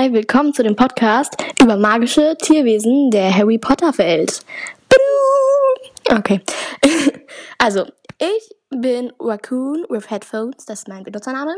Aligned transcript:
Hi, 0.00 0.10
willkommen 0.14 0.54
zu 0.54 0.62
dem 0.62 0.76
Podcast 0.76 1.36
über 1.60 1.76
magische 1.76 2.34
Tierwesen 2.40 3.10
der 3.10 3.36
Harry 3.36 3.58
Potter 3.58 3.98
Welt. 3.98 4.40
Okay. 6.10 6.40
Also, 7.58 7.84
ich 8.18 8.56
bin 8.70 9.12
Raccoon 9.20 9.84
with 9.90 10.08
Headphones, 10.08 10.64
das 10.64 10.78
ist 10.78 10.88
mein 10.88 11.02
Benutzername. 11.02 11.54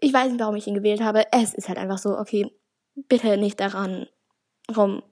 Ich 0.00 0.14
weiß 0.14 0.30
nicht, 0.30 0.40
warum 0.40 0.56
ich 0.56 0.66
ihn 0.66 0.76
gewählt 0.76 1.02
habe. 1.02 1.24
Es 1.30 1.52
ist 1.52 1.68
halt 1.68 1.76
einfach 1.76 1.98
so, 1.98 2.16
okay, 2.16 2.50
bitte 2.94 3.36
nicht 3.36 3.60
daran 3.60 4.06
rum. 4.74 5.02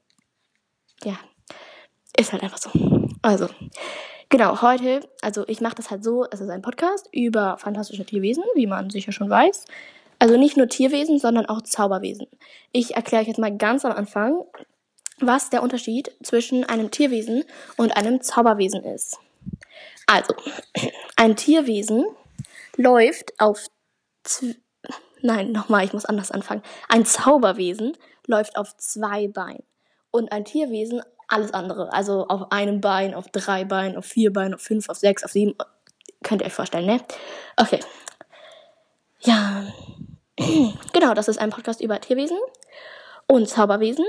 Ja, 1.04 1.18
ist 2.18 2.32
halt 2.32 2.42
einfach 2.42 2.56
so. 2.56 2.70
Also, 3.20 3.48
genau, 4.30 4.62
heute, 4.62 5.06
also 5.20 5.44
ich 5.46 5.60
mache 5.60 5.74
das 5.74 5.90
halt 5.90 6.02
so, 6.02 6.24
es 6.30 6.40
ist 6.40 6.48
ein 6.48 6.62
Podcast 6.62 7.06
über 7.12 7.58
fantastische 7.58 8.06
Tierwesen, 8.06 8.44
wie 8.54 8.66
man 8.66 8.88
sicher 8.88 9.12
schon 9.12 9.28
weiß. 9.28 9.66
Also 10.18 10.36
nicht 10.36 10.56
nur 10.56 10.68
Tierwesen, 10.68 11.18
sondern 11.18 11.46
auch 11.46 11.62
Zauberwesen. 11.62 12.26
Ich 12.72 12.94
erkläre 12.94 13.22
euch 13.22 13.28
jetzt 13.28 13.38
mal 13.38 13.56
ganz 13.56 13.84
am 13.84 13.92
Anfang, 13.92 14.44
was 15.18 15.50
der 15.50 15.62
Unterschied 15.62 16.12
zwischen 16.22 16.64
einem 16.64 16.90
Tierwesen 16.90 17.44
und 17.76 17.96
einem 17.96 18.20
Zauberwesen 18.20 18.84
ist. 18.84 19.18
Also, 20.06 20.34
ein 21.16 21.36
Tierwesen 21.36 22.06
läuft 22.76 23.32
auf 23.38 23.66
Nein, 25.22 25.52
nochmal, 25.52 25.84
ich 25.84 25.92
muss 25.92 26.04
anders 26.04 26.30
anfangen. 26.30 26.62
Ein 26.88 27.06
Zauberwesen 27.06 27.96
läuft 28.26 28.56
auf 28.56 28.76
zwei 28.76 29.28
Beinen 29.28 29.62
und 30.10 30.30
ein 30.30 30.44
Tierwesen 30.44 31.02
alles 31.28 31.52
andere. 31.52 31.92
Also 31.92 32.28
auf 32.28 32.52
einem 32.52 32.80
Bein, 32.80 33.14
auf 33.14 33.28
drei 33.28 33.64
Beinen, 33.64 33.96
auf 33.96 34.04
vier 34.04 34.32
Beinen, 34.32 34.54
auf 34.54 34.60
fünf, 34.60 34.88
auf 34.88 34.96
sechs, 34.96 35.24
auf 35.24 35.32
sieben. 35.32 35.54
Könnt 36.22 36.42
ihr 36.42 36.46
euch 36.46 36.52
vorstellen, 36.52 36.86
ne? 36.86 37.00
Okay. 37.56 37.80
Ja, 39.20 39.64
genau, 40.92 41.14
das 41.14 41.28
ist 41.28 41.38
ein 41.38 41.50
Podcast 41.50 41.80
über 41.80 42.00
Tierwesen 42.00 42.38
und 43.26 43.48
Zauberwesen. 43.48 44.04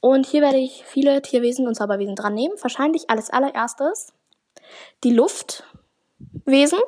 Und 0.00 0.26
hier 0.26 0.42
werde 0.42 0.58
ich 0.58 0.84
viele 0.84 1.22
Tierwesen 1.22 1.66
und 1.66 1.74
Zauberwesen 1.74 2.14
dran 2.14 2.34
nehmen. 2.34 2.54
Wahrscheinlich 2.60 3.08
als 3.08 3.30
allererstes 3.30 4.12
die 5.02 5.12
Luftwesen, 5.12 6.78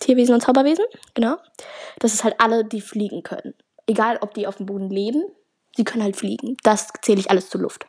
Tierwesen 0.00 0.34
und 0.34 0.40
Zauberwesen, 0.40 0.84
genau. 1.14 1.36
Das 1.98 2.14
ist 2.14 2.24
halt 2.24 2.36
alle, 2.38 2.64
die 2.64 2.80
fliegen 2.80 3.22
können. 3.22 3.54
Egal, 3.86 4.18
ob 4.20 4.34
die 4.34 4.46
auf 4.46 4.56
dem 4.56 4.66
Boden 4.66 4.90
leben, 4.90 5.22
sie 5.76 5.84
können 5.84 6.02
halt 6.02 6.16
fliegen. 6.16 6.56
Das 6.62 6.88
zähle 7.02 7.20
ich 7.20 7.30
alles 7.30 7.48
zur 7.48 7.60
Luft. 7.60 7.86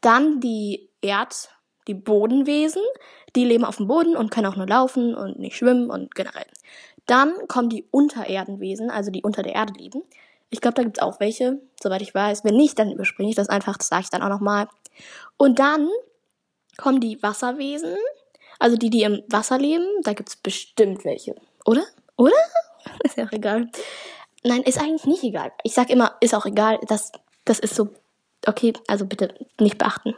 Dann 0.00 0.40
die 0.40 0.90
Erd, 1.00 1.50
die 1.86 1.94
Bodenwesen, 1.94 2.82
die 3.34 3.44
leben 3.44 3.64
auf 3.64 3.76
dem 3.76 3.88
Boden 3.88 4.16
und 4.16 4.30
können 4.30 4.46
auch 4.46 4.56
nur 4.56 4.66
laufen 4.66 5.14
und 5.14 5.38
nicht 5.38 5.56
schwimmen 5.56 5.90
und 5.90 6.14
generell. 6.14 6.46
Dann 7.06 7.48
kommen 7.48 7.68
die 7.68 7.86
Untererdenwesen, 7.90 8.90
also 8.90 9.10
die 9.10 9.22
unter 9.22 9.42
der 9.42 9.54
Erde 9.54 9.74
leben. 9.74 10.02
Ich 10.50 10.60
glaube, 10.60 10.74
da 10.74 10.82
gibt 10.82 10.98
es 10.98 11.02
auch 11.02 11.18
welche, 11.20 11.60
soweit 11.82 12.02
ich 12.02 12.14
weiß. 12.14 12.44
Wenn 12.44 12.56
nicht, 12.56 12.78
dann 12.78 12.92
überspringe 12.92 13.30
ich 13.30 13.36
das 13.36 13.48
einfach, 13.48 13.76
das 13.78 13.88
sage 13.88 14.02
ich 14.02 14.10
dann 14.10 14.22
auch 14.22 14.28
nochmal. 14.28 14.68
Und 15.36 15.58
dann 15.58 15.88
kommen 16.76 17.00
die 17.00 17.22
Wasserwesen, 17.22 17.96
also 18.58 18.76
die, 18.76 18.90
die 18.90 19.02
im 19.02 19.22
Wasser 19.28 19.58
leben. 19.58 19.86
Da 20.02 20.12
gibt 20.12 20.28
es 20.28 20.36
bestimmt 20.36 21.04
welche. 21.04 21.34
Oder? 21.64 21.84
Oder? 22.16 22.36
Ist 23.04 23.16
ja 23.16 23.24
auch 23.24 23.32
egal. 23.32 23.70
Nein, 24.44 24.62
ist 24.62 24.80
eigentlich 24.80 25.04
nicht 25.04 25.22
egal. 25.22 25.52
Ich 25.62 25.72
sag 25.72 25.88
immer, 25.88 26.16
ist 26.20 26.34
auch 26.34 26.46
egal. 26.46 26.80
Das, 26.88 27.12
das 27.44 27.60
ist 27.60 27.76
so. 27.76 27.90
Okay, 28.44 28.72
also 28.88 29.06
bitte 29.06 29.32
nicht 29.60 29.78
beachten. 29.78 30.16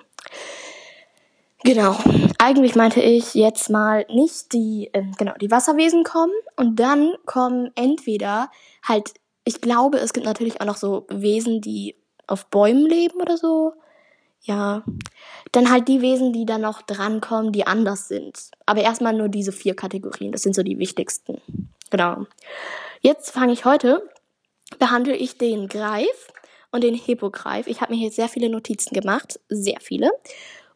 Genau. 1.64 1.96
Eigentlich 2.38 2.76
meinte 2.76 3.00
ich 3.00 3.34
jetzt 3.34 3.70
mal 3.70 4.04
nicht 4.10 4.52
die, 4.52 4.90
äh, 4.92 5.02
genau, 5.16 5.32
die 5.40 5.50
Wasserwesen 5.50 6.04
kommen 6.04 6.34
und 6.56 6.78
dann 6.78 7.14
kommen 7.24 7.70
entweder 7.74 8.50
halt, 8.86 9.14
ich 9.44 9.62
glaube, 9.62 9.98
es 9.98 10.12
gibt 10.12 10.26
natürlich 10.26 10.60
auch 10.60 10.66
noch 10.66 10.76
so 10.76 11.06
Wesen, 11.08 11.62
die 11.62 11.96
auf 12.26 12.46
Bäumen 12.46 12.86
leben 12.86 13.20
oder 13.20 13.38
so. 13.38 13.72
Ja. 14.42 14.84
Dann 15.52 15.70
halt 15.70 15.88
die 15.88 16.02
Wesen, 16.02 16.34
die 16.34 16.44
dann 16.44 16.60
noch 16.60 16.82
drankommen, 16.82 17.50
die 17.50 17.66
anders 17.66 18.08
sind. 18.08 18.50
Aber 18.66 18.82
erstmal 18.82 19.14
nur 19.14 19.28
diese 19.28 19.52
vier 19.52 19.74
Kategorien. 19.74 20.32
Das 20.32 20.42
sind 20.42 20.54
so 20.54 20.62
die 20.62 20.78
wichtigsten. 20.78 21.40
Genau. 21.88 22.26
Jetzt 23.00 23.30
fange 23.30 23.54
ich 23.54 23.64
heute, 23.64 24.06
behandle 24.78 25.16
ich 25.16 25.38
den 25.38 25.68
Greif 25.68 26.28
und 26.72 26.84
den 26.84 26.94
Hippogreif. 26.94 27.66
Ich 27.68 27.80
habe 27.80 27.94
mir 27.94 27.98
hier 27.98 28.10
sehr 28.10 28.28
viele 28.28 28.50
Notizen 28.50 28.92
gemacht. 28.92 29.40
Sehr 29.48 29.80
viele. 29.80 30.10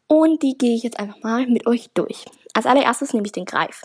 Und 0.08 0.42
die 0.42 0.56
gehe 0.56 0.74
ich 0.74 0.82
jetzt 0.82 0.98
einfach 0.98 1.22
mal 1.22 1.46
mit 1.46 1.66
euch 1.66 1.91
durch. 1.94 2.24
Als 2.54 2.66
allererstes 2.66 3.12
nehme 3.12 3.26
ich 3.26 3.32
den 3.32 3.44
Greif. 3.44 3.82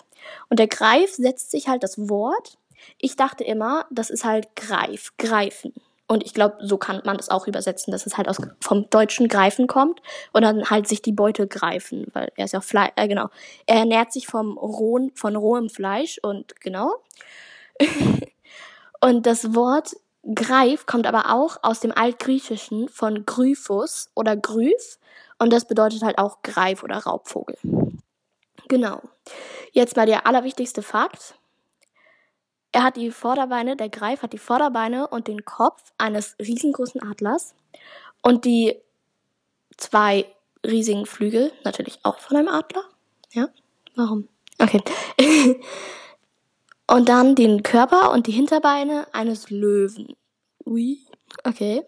Und 0.49 0.57
der 0.57 0.67
Greif 0.67 1.13
setzt 1.13 1.51
sich 1.51 1.67
halt 1.67 1.83
das 1.83 2.09
Wort. 2.09 2.57
Ich 2.97 3.15
dachte 3.15 3.43
immer, 3.43 3.85
das 3.91 4.09
ist 4.09 4.23
halt 4.23 4.55
Greif, 4.55 5.11
greifen. 5.17 5.73
Und 6.07 6.23
ich 6.23 6.33
glaube, 6.33 6.57
so 6.61 6.77
kann 6.77 7.01
man 7.05 7.17
das 7.17 7.29
auch 7.29 7.47
übersetzen, 7.47 7.91
dass 7.91 8.05
es 8.05 8.17
halt 8.17 8.27
aus, 8.27 8.37
vom 8.61 8.89
deutschen 8.89 9.27
Greifen 9.27 9.67
kommt 9.67 10.01
und 10.31 10.43
dann 10.43 10.69
halt 10.69 10.87
sich 10.87 11.01
die 11.01 11.13
Beute 11.13 11.47
greifen, 11.47 12.07
weil 12.13 12.29
er 12.35 12.45
ist 12.45 12.51
ja 12.51 12.61
Fleisch, 12.61 12.91
äh, 12.97 13.07
genau. 13.07 13.29
Er 13.65 13.77
ernährt 13.77 14.11
sich 14.11 14.27
vom 14.27 14.57
rohen, 14.57 15.11
von 15.15 15.35
rohem 15.35 15.69
Fleisch 15.69 16.19
und 16.21 16.59
genau. 16.59 16.93
und 19.01 19.25
das 19.25 19.55
Wort 19.55 19.95
Greif 20.35 20.85
kommt 20.85 21.07
aber 21.07 21.33
auch 21.33 21.57
aus 21.63 21.81
dem 21.81 21.91
Altgriechischen 21.91 22.87
von 22.87 23.25
Gryphus 23.25 24.09
oder 24.13 24.37
Gryph 24.37 24.99
und 25.43 25.51
das 25.51 25.65
bedeutet 25.65 26.03
halt 26.03 26.17
auch 26.17 26.41
Greif 26.41 26.83
oder 26.83 26.99
Raubvogel. 26.99 27.57
Genau. 28.69 29.01
Jetzt 29.73 29.97
mal 29.97 30.05
der 30.05 30.25
allerwichtigste 30.25 30.81
Fakt. 30.81 31.35
Er 32.71 32.83
hat 32.83 32.95
die 32.95 33.11
Vorderbeine, 33.11 33.75
der 33.75 33.89
Greif 33.89 34.21
hat 34.21 34.31
die 34.31 34.37
Vorderbeine 34.37 35.09
und 35.09 35.27
den 35.27 35.43
Kopf 35.43 35.91
eines 35.97 36.37
riesengroßen 36.39 37.03
Adlers 37.03 37.55
und 38.21 38.45
die 38.45 38.81
zwei 39.75 40.25
riesigen 40.65 41.05
Flügel, 41.05 41.51
natürlich 41.65 41.99
auch 42.03 42.19
von 42.19 42.37
einem 42.37 42.47
Adler. 42.47 42.85
Ja, 43.31 43.49
warum? 43.95 44.29
Okay. 44.59 44.81
und 46.87 47.09
dann 47.09 47.35
den 47.35 47.63
Körper 47.63 48.13
und 48.13 48.27
die 48.27 48.31
Hinterbeine 48.31 49.07
eines 49.11 49.49
Löwen. 49.49 50.15
Ui, 50.65 50.99
okay. 51.43 51.83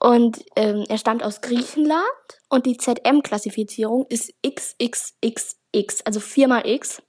Und 0.00 0.44
ähm, 0.54 0.84
er 0.88 0.98
stammt 0.98 1.24
aus 1.24 1.40
Griechenland 1.40 2.04
und 2.48 2.66
die 2.66 2.76
ZM-Klassifizierung 2.76 4.06
ist 4.08 4.32
XXXX, 4.46 6.02
also 6.04 6.20
viermal 6.20 6.66
X. 6.66 7.02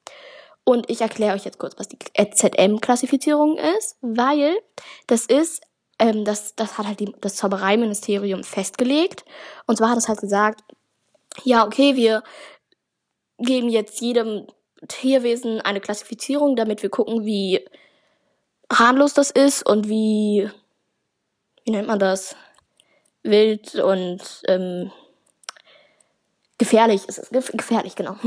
Und 0.63 0.89
ich 0.89 1.01
erkläre 1.01 1.35
euch 1.35 1.45
jetzt 1.45 1.59
kurz, 1.59 1.77
was 1.77 1.88
die 1.88 1.97
ZM-Klassifizierung 1.97 3.57
ist, 3.57 3.97
weil 4.01 4.57
das 5.07 5.25
ist, 5.25 5.61
ähm, 6.00 6.25
das, 6.25 6.55
das 6.55 6.77
hat 6.77 6.88
halt 6.88 7.00
die, 7.00 7.13
das 7.22 7.35
Zaubereiministerium 7.35 8.44
festgelegt. 8.44 9.23
Und 9.67 9.77
zwar 9.77 9.91
hat 9.91 9.97
es 9.97 10.07
halt 10.07 10.21
gesagt, 10.21 10.61
ja, 11.44 11.66
okay, 11.66 11.95
wir 11.95 12.23
geben 13.38 13.69
jetzt 13.69 14.01
jedem 14.01 14.47
Tierwesen 14.88 15.61
eine 15.61 15.81
Klassifizierung, 15.81 16.56
damit 16.56 16.81
wir 16.81 16.89
gucken, 16.89 17.25
wie 17.25 17.66
harmlos 18.71 19.13
das 19.13 19.31
ist 19.31 19.66
und 19.66 19.89
wie, 19.89 20.50
wie 21.63 21.71
nennt 21.71 21.88
man 21.88 22.00
das? 22.00 22.35
Wild 23.24 23.75
und 23.75 24.22
ähm, 24.47 24.91
gefährlich 26.57 27.07
ist 27.07 27.19
es. 27.19 27.30
Gef 27.30 27.52
gefährlich, 27.53 27.96
genau. 27.96 28.16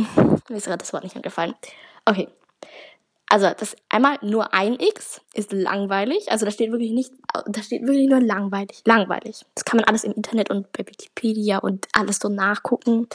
Mir 0.49 0.57
ist 0.57 0.67
gerade 0.67 0.79
das 0.79 0.93
Wort 0.93 1.05
nicht 1.05 1.17
angefallen. 1.17 1.55
Okay. 2.05 2.29
Also, 3.29 3.49
das 3.59 3.77
einmal 3.89 4.19
nur 4.21 4.53
ein 4.53 4.75
X 4.75 5.23
ist 5.33 5.53
langweilig. 5.53 6.31
Also, 6.31 6.45
da 6.45 6.51
steht 6.51 6.71
wirklich 6.71 6.93
nicht, 6.93 7.13
da 7.47 7.63
steht 7.63 7.83
wirklich 7.87 8.09
nur 8.09 8.21
langweilig. 8.21 8.83
Langweilig. 8.85 9.47
Das 9.55 9.65
kann 9.65 9.79
man 9.79 9.87
alles 9.87 10.05
im 10.05 10.13
Internet 10.13 10.51
und 10.51 10.71
bei 10.73 10.87
Wikipedia 10.87 11.59
und 11.59 11.89
alles 11.95 12.19
so 12.19 12.29
nachgucken. 12.29 13.09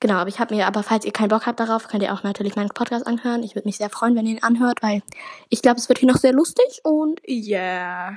Genau, 0.00 0.14
aber 0.14 0.28
ich 0.28 0.40
habe 0.40 0.54
mir, 0.54 0.66
aber 0.66 0.82
falls 0.82 1.04
ihr 1.04 1.12
keinen 1.12 1.28
Bock 1.28 1.46
habt 1.46 1.60
darauf, 1.60 1.88
könnt 1.88 2.02
ihr 2.02 2.12
auch 2.12 2.22
natürlich 2.22 2.56
meinen 2.56 2.70
Podcast 2.70 3.06
anhören. 3.06 3.42
Ich 3.42 3.54
würde 3.54 3.68
mich 3.68 3.76
sehr 3.76 3.90
freuen, 3.90 4.16
wenn 4.16 4.26
ihr 4.26 4.32
ihn 4.32 4.42
anhört, 4.42 4.82
weil 4.82 5.02
ich 5.50 5.60
glaube, 5.60 5.78
es 5.78 5.90
wird 5.90 5.98
hier 5.98 6.08
noch 6.08 6.16
sehr 6.16 6.32
lustig 6.32 6.80
und 6.84 7.20
yeah. 7.28 8.16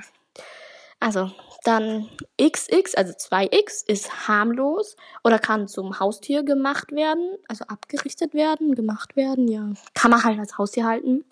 Also, 1.00 1.30
dann 1.64 2.08
XX, 2.40 2.94
also 2.94 3.12
2X, 3.12 3.84
ist 3.86 4.28
harmlos 4.28 4.96
oder 5.22 5.38
kann 5.38 5.68
zum 5.68 5.98
Haustier 5.98 6.42
gemacht 6.42 6.92
werden, 6.92 7.36
also 7.48 7.64
abgerichtet 7.66 8.34
werden, 8.34 8.74
gemacht 8.74 9.16
werden, 9.16 9.48
ja. 9.48 9.72
Kann 9.94 10.10
man 10.10 10.22
halt 10.22 10.38
als 10.38 10.58
Haustier 10.58 10.86
halten. 10.86 11.24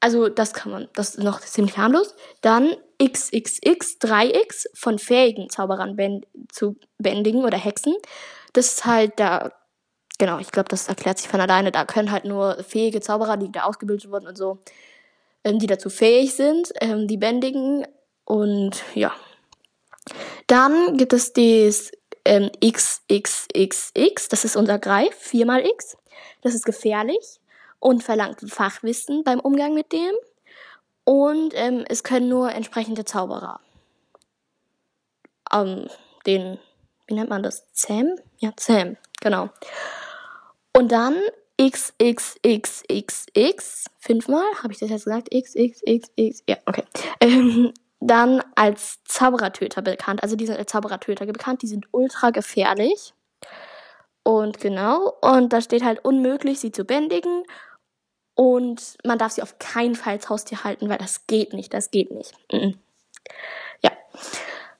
Also, 0.00 0.28
das 0.28 0.54
kann 0.54 0.72
man, 0.72 0.88
das 0.94 1.16
ist 1.16 1.24
noch 1.24 1.40
ziemlich 1.40 1.76
harmlos. 1.76 2.14
Dann 2.40 2.74
XXX, 3.02 3.98
3X 4.00 4.66
von 4.74 4.98
fähigen 4.98 5.50
Zauberern 5.50 6.22
zu 6.50 6.76
bändigen 6.98 7.44
oder 7.44 7.58
Hexen. 7.58 7.94
Das 8.52 8.72
ist 8.72 8.84
halt 8.84 9.12
da, 9.20 9.52
genau, 10.18 10.38
ich 10.38 10.52
glaube, 10.52 10.68
das 10.68 10.88
erklärt 10.88 11.18
sich 11.18 11.28
von 11.28 11.40
alleine. 11.40 11.70
Da 11.70 11.84
können 11.84 12.10
halt 12.10 12.24
nur 12.24 12.62
fähige 12.64 13.00
Zauberer, 13.00 13.36
die 13.36 13.52
da 13.52 13.64
ausgebildet 13.64 14.10
wurden 14.10 14.26
und 14.26 14.38
so, 14.38 14.58
ähm, 15.44 15.58
die 15.58 15.66
dazu 15.66 15.90
fähig 15.90 16.34
sind, 16.34 16.72
ähm, 16.80 17.06
die 17.06 17.16
bändigen 17.16 17.86
und 18.24 18.82
ja. 18.94 19.12
Dann 20.46 20.96
gibt 20.96 21.12
es 21.12 21.32
das 21.32 21.92
ähm, 22.24 22.50
XXXX, 22.64 24.28
das 24.28 24.44
ist 24.44 24.56
unser 24.56 24.78
Greif, 24.78 25.14
4 25.14 25.46
mal 25.46 25.66
X. 25.66 25.96
Das 26.42 26.54
ist 26.54 26.64
gefährlich 26.64 27.40
und 27.78 28.02
verlangt 28.02 28.40
Fachwissen 28.50 29.24
beim 29.24 29.40
Umgang 29.40 29.74
mit 29.74 29.92
dem. 29.92 30.12
Und 31.04 31.52
ähm, 31.54 31.84
es 31.88 32.02
können 32.02 32.28
nur 32.28 32.52
entsprechende 32.52 33.04
Zauberer. 33.04 33.60
ähm, 35.52 35.88
den, 36.26 36.58
wie 37.06 37.14
nennt 37.14 37.30
man 37.30 37.42
das? 37.42 37.72
Zähm? 37.72 38.14
Ja, 38.38 38.52
Zähm, 38.56 38.96
genau. 39.20 39.48
Und 40.76 40.92
dann 40.92 41.16
XXXXX, 41.60 42.86
fünfmal, 43.98 44.44
habe 44.62 44.72
ich 44.72 44.78
das 44.78 44.90
jetzt 44.90 45.04
gesagt? 45.04 45.30
XXXX, 45.30 46.44
ja, 46.48 46.56
okay. 46.66 46.84
Ähm, 47.20 47.74
dann 48.00 48.42
als 48.54 49.04
Zauberertöter 49.04 49.82
bekannt. 49.82 50.22
Also 50.22 50.34
die 50.34 50.46
sind 50.46 50.58
als 50.58 50.72
Zauberertöter 50.72 51.26
bekannt, 51.26 51.62
die 51.62 51.66
sind 51.66 51.86
ultra 51.92 52.30
gefährlich. 52.30 53.12
Und 54.22 54.58
genau, 54.60 55.14
und 55.20 55.52
da 55.52 55.60
steht 55.60 55.84
halt 55.84 56.04
unmöglich, 56.04 56.60
sie 56.60 56.72
zu 56.72 56.84
bändigen. 56.84 57.44
Und 58.34 58.96
man 59.04 59.18
darf 59.18 59.32
sie 59.32 59.42
auf 59.42 59.58
keinen 59.58 59.94
Fall 59.94 60.14
als 60.14 60.30
Haustier 60.30 60.64
halten, 60.64 60.88
weil 60.88 60.98
das 60.98 61.26
geht 61.26 61.52
nicht, 61.52 61.74
das 61.74 61.90
geht 61.90 62.10
nicht. 62.10 62.32
Mhm. 62.50 62.78
Ja. 63.82 63.90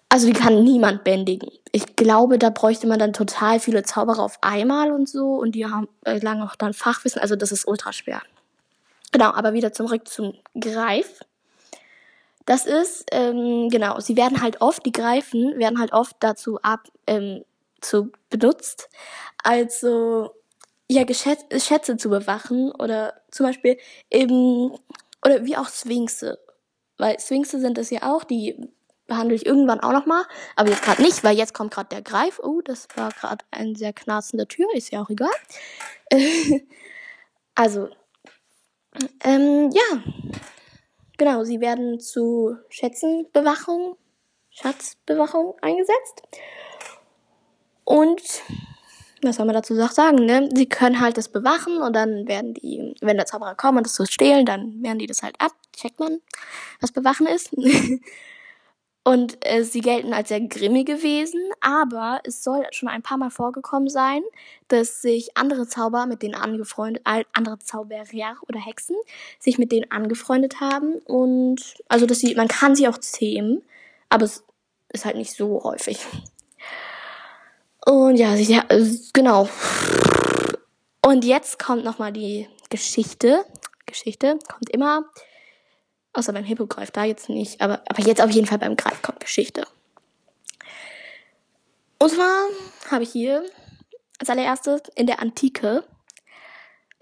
Also 0.08 0.26
die 0.26 0.32
kann 0.32 0.64
niemand 0.64 1.04
bändigen. 1.04 1.50
Ich 1.72 1.94
glaube, 1.94 2.38
da 2.38 2.50
bräuchte 2.50 2.86
man 2.86 2.98
dann 2.98 3.12
total 3.12 3.60
viele 3.60 3.82
Zauberer 3.82 4.22
auf 4.22 4.38
einmal 4.40 4.90
und 4.90 5.08
so. 5.08 5.34
Und 5.34 5.52
die 5.52 5.66
haben 5.66 5.88
äh, 6.04 6.18
lange 6.18 6.44
auch 6.44 6.56
dann 6.56 6.72
Fachwissen. 6.72 7.20
Also 7.20 7.36
das 7.36 7.52
ist 7.52 7.68
ultra 7.68 7.92
schwer. 7.92 8.22
Genau, 9.12 9.32
aber 9.32 9.52
wieder 9.52 9.72
zurück 9.72 10.08
zum 10.08 10.34
Greif. 10.58 11.20
Das 12.50 12.66
ist, 12.66 13.04
ähm, 13.12 13.68
genau, 13.70 14.00
sie 14.00 14.16
werden 14.16 14.42
halt 14.42 14.60
oft, 14.60 14.84
die 14.84 14.90
Greifen 14.90 15.56
werden 15.60 15.78
halt 15.78 15.92
oft 15.92 16.16
dazu 16.18 16.60
ab, 16.62 16.88
ähm, 17.06 17.44
zu 17.80 18.10
benutzt, 18.28 18.88
also 19.44 20.34
ja, 20.88 21.04
Geschätz 21.04 21.44
Schätze 21.64 21.96
zu 21.96 22.10
bewachen 22.10 22.72
oder 22.72 23.14
zum 23.30 23.46
Beispiel 23.46 23.78
eben, 24.10 24.72
oder 25.24 25.44
wie 25.44 25.56
auch 25.56 25.68
Sphinxe. 25.68 26.40
Weil 26.98 27.20
Sphinxe 27.20 27.60
sind 27.60 27.78
es 27.78 27.90
ja 27.90 28.12
auch, 28.12 28.24
die 28.24 28.56
behandle 29.06 29.36
ich 29.36 29.46
irgendwann 29.46 29.78
auch 29.78 29.92
nochmal, 29.92 30.24
aber 30.56 30.70
jetzt 30.70 30.82
gerade 30.82 31.02
nicht, 31.02 31.22
weil 31.22 31.36
jetzt 31.36 31.54
kommt 31.54 31.72
gerade 31.72 31.90
der 31.90 32.02
Greif. 32.02 32.40
Oh, 32.42 32.62
das 32.64 32.88
war 32.96 33.10
gerade 33.12 33.44
ein 33.52 33.76
sehr 33.76 33.92
knarzende 33.92 34.48
Tür, 34.48 34.66
ist 34.74 34.90
ja 34.90 35.02
auch 35.02 35.10
egal. 35.10 35.30
also, 37.54 37.90
ähm, 39.22 39.70
ja, 39.72 40.02
genau, 41.20 41.44
sie 41.44 41.60
werden 41.60 42.00
zu 42.00 42.56
Schätzenbewachung, 42.70 43.96
Schatzbewachung 44.48 45.54
eingesetzt. 45.60 46.22
Und 47.84 48.22
was 49.22 49.36
soll 49.36 49.44
man 49.44 49.54
dazu 49.54 49.74
sagen, 49.74 50.24
ne? 50.24 50.48
Sie 50.54 50.66
können 50.66 50.98
halt 50.98 51.18
das 51.18 51.28
bewachen 51.28 51.76
und 51.82 51.94
dann 51.94 52.26
werden 52.26 52.54
die, 52.54 52.94
wenn 53.02 53.18
der 53.18 53.26
Zauberer 53.26 53.54
kommt 53.54 53.76
und 53.76 53.86
das 53.86 53.94
so 53.94 54.06
stehlen, 54.06 54.46
dann 54.46 54.82
werden 54.82 54.98
die 54.98 55.06
das 55.06 55.22
halt 55.22 55.34
ab, 55.38 55.52
checkt 55.76 56.00
man, 56.00 56.20
was 56.80 56.90
bewachen 56.90 57.26
ist. 57.26 57.50
und 59.02 59.38
äh, 59.46 59.64
sie 59.64 59.80
gelten 59.80 60.12
als 60.12 60.28
sehr 60.28 60.40
grimmig 60.40 60.86
gewesen, 60.86 61.40
aber 61.60 62.20
es 62.24 62.44
soll 62.44 62.66
schon 62.70 62.88
ein 62.88 63.02
paar 63.02 63.16
Mal 63.16 63.30
vorgekommen 63.30 63.88
sein, 63.88 64.22
dass 64.68 65.00
sich 65.00 65.36
andere 65.36 65.66
Zauber 65.66 66.06
mit 66.06 66.22
denen 66.22 66.34
angefreundet, 66.34 67.02
äh, 67.06 67.24
andere 67.32 67.58
Zauberer 67.58 68.36
oder 68.46 68.60
Hexen 68.60 68.96
sich 69.38 69.58
mit 69.58 69.72
denen 69.72 69.90
angefreundet 69.90 70.60
haben 70.60 70.96
und 71.06 71.74
also 71.88 72.06
dass 72.06 72.18
sie, 72.18 72.34
man 72.34 72.48
kann 72.48 72.76
sie 72.76 72.88
auch 72.88 72.98
zähmen, 72.98 73.62
aber 74.10 74.24
es 74.24 74.44
ist 74.92 75.04
halt 75.04 75.16
nicht 75.16 75.34
so 75.34 75.62
häufig. 75.64 76.06
Und 77.86 78.16
ja, 78.16 78.34
ja, 78.34 78.64
genau. 79.14 79.48
Und 81.02 81.24
jetzt 81.24 81.58
kommt 81.58 81.84
nochmal 81.84 82.12
die 82.12 82.48
Geschichte. 82.68 83.44
Geschichte 83.86 84.38
kommt 84.48 84.68
immer. 84.70 85.04
Außer 86.12 86.32
beim 86.32 86.44
Hippogreif, 86.44 86.90
da 86.90 87.04
jetzt 87.04 87.28
nicht. 87.28 87.60
Aber, 87.60 87.82
aber 87.88 88.02
jetzt 88.02 88.20
auf 88.20 88.30
jeden 88.30 88.46
Fall 88.46 88.58
beim 88.58 88.76
Greif 88.76 89.00
kommt 89.02 89.20
Geschichte. 89.20 89.64
Und 91.98 92.10
zwar 92.10 92.48
habe 92.90 93.04
ich 93.04 93.10
hier 93.10 93.44
als 94.18 94.30
allererstes 94.30 94.82
in 94.94 95.06
der 95.06 95.20
Antike. 95.20 95.84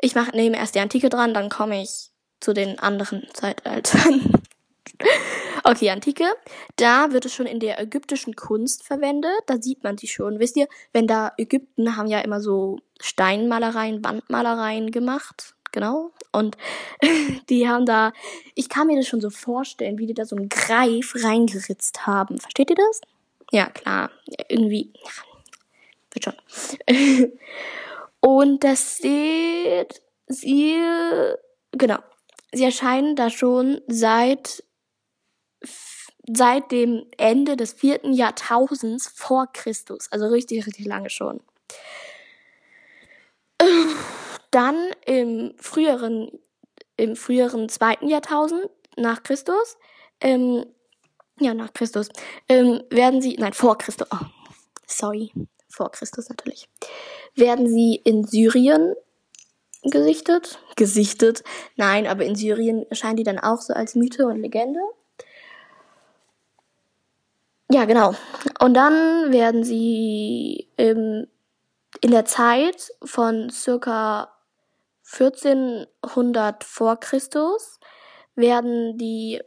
Ich 0.00 0.14
mache 0.14 0.37
nehme 0.37 0.58
erst 0.58 0.75
die 0.75 0.81
Antike 0.81 1.08
dran, 1.08 1.34
dann 1.34 1.49
komme 1.49 1.82
ich 1.82 2.10
zu 2.40 2.52
den 2.52 2.78
anderen 2.78 3.26
Zeitaltern. 3.32 4.32
Okay, 5.64 5.90
Antike. 5.90 6.25
Da 6.76 7.12
wird 7.12 7.26
es 7.26 7.34
schon 7.34 7.44
in 7.44 7.61
der 7.61 7.78
ägyptischen 7.78 8.34
Kunst 8.37 8.84
verwendet. 8.84 9.31
Da 9.46 9.61
sieht 9.61 9.84
man 9.84 9.99
sie 9.99 10.06
schon. 10.06 10.38
Wisst 10.38 10.56
ihr, 10.56 10.66
wenn 10.94 11.06
da 11.06 11.32
Ägypten 11.37 11.96
haben 11.96 12.06
ja 12.06 12.20
immer 12.20 12.40
so 12.40 12.78
Steinmalereien, 13.00 14.02
Wandmalereien 14.02 14.90
gemacht. 14.90 15.54
Genau. 15.73 16.12
Und 16.32 16.56
die 17.49 17.69
haben 17.69 17.87
da, 17.87 18.12
ich 18.55 18.69
kann 18.69 18.87
mir 18.87 18.97
das 18.97 19.06
schon 19.06 19.20
so 19.20 19.31
vorstellen, 19.31 19.99
wie 19.99 20.06
die 20.06 20.15
da 20.15 20.25
so 20.25 20.37
einen 20.37 20.49
Greif 20.49 21.15
reingeritzt 21.17 22.06
haben. 22.06 22.38
Versteht 22.38 22.70
ihr 22.70 22.76
das? 22.76 23.00
Ja, 23.50 23.70
klar. 23.70 24.11
Irgendwie. 24.49 24.93
Wird 26.12 26.25
schon. 26.25 27.32
Und 28.20 28.65
das 28.65 28.97
steht, 28.99 30.03
sie, 30.26 30.82
genau. 31.73 31.99
Sie 32.53 32.64
erscheinen 32.64 33.14
da 33.14 33.31
schon 33.31 33.81
seit 33.87 34.64
seit 36.31 36.73
dem 36.73 37.06
Ende 37.17 37.56
des 37.56 37.73
vierten 37.73 38.12
Jahrtausends 38.12 39.09
vor 39.09 39.49
Christus. 39.53 40.09
Also 40.11 40.26
richtig, 40.26 40.67
richtig 40.67 40.87
lange 40.87 41.11
schon. 41.11 41.41
Dann 44.50 44.77
im 45.06 45.55
früheren, 45.59 46.31
im 46.97 47.17
früheren 47.17 47.69
zweiten 47.69 48.09
Jahrtausend 48.09 48.69
nach 48.97 49.23
Christus, 49.23 49.77
ähm, 50.21 50.65
ja, 51.39 51.55
nach 51.55 51.73
Christus, 51.73 52.09
ähm, 52.49 52.83
werden 52.91 53.21
sie, 53.21 53.37
nein, 53.39 53.53
vor 53.53 53.79
Christus, 53.79 54.09
oh, 54.11 54.27
sorry, 54.87 55.33
vor 55.69 55.91
Christus 55.93 56.29
natürlich, 56.29 56.69
werden 57.35 57.69
sie 57.69 57.95
in 57.97 58.25
Syrien 58.27 58.95
gesichtet, 59.83 60.59
gesichtet, 60.77 61.45
nein, 61.77 62.06
aber 62.06 62.25
in 62.25 62.35
Syrien 62.35 62.87
erscheinen 62.91 63.17
die 63.17 63.23
dann 63.23 63.39
auch 63.39 63.61
so 63.61 63.75
als 63.75 63.95
Mythe 63.95 64.27
und 64.27 64.41
Legende. 64.41 64.81
Ja, 67.71 67.85
genau. 67.85 68.15
Und 68.61 68.75
dann 68.75 69.31
werden 69.31 69.62
sie 69.62 70.69
im, 70.77 71.27
in 72.00 72.11
der 72.11 72.25
Zeit 72.25 72.91
von 73.05 73.50
circa 73.50 74.31
1400 75.10 76.64
vor 76.64 77.00
Christus 77.00 77.81
werden 78.34 78.99
die, 78.99 79.40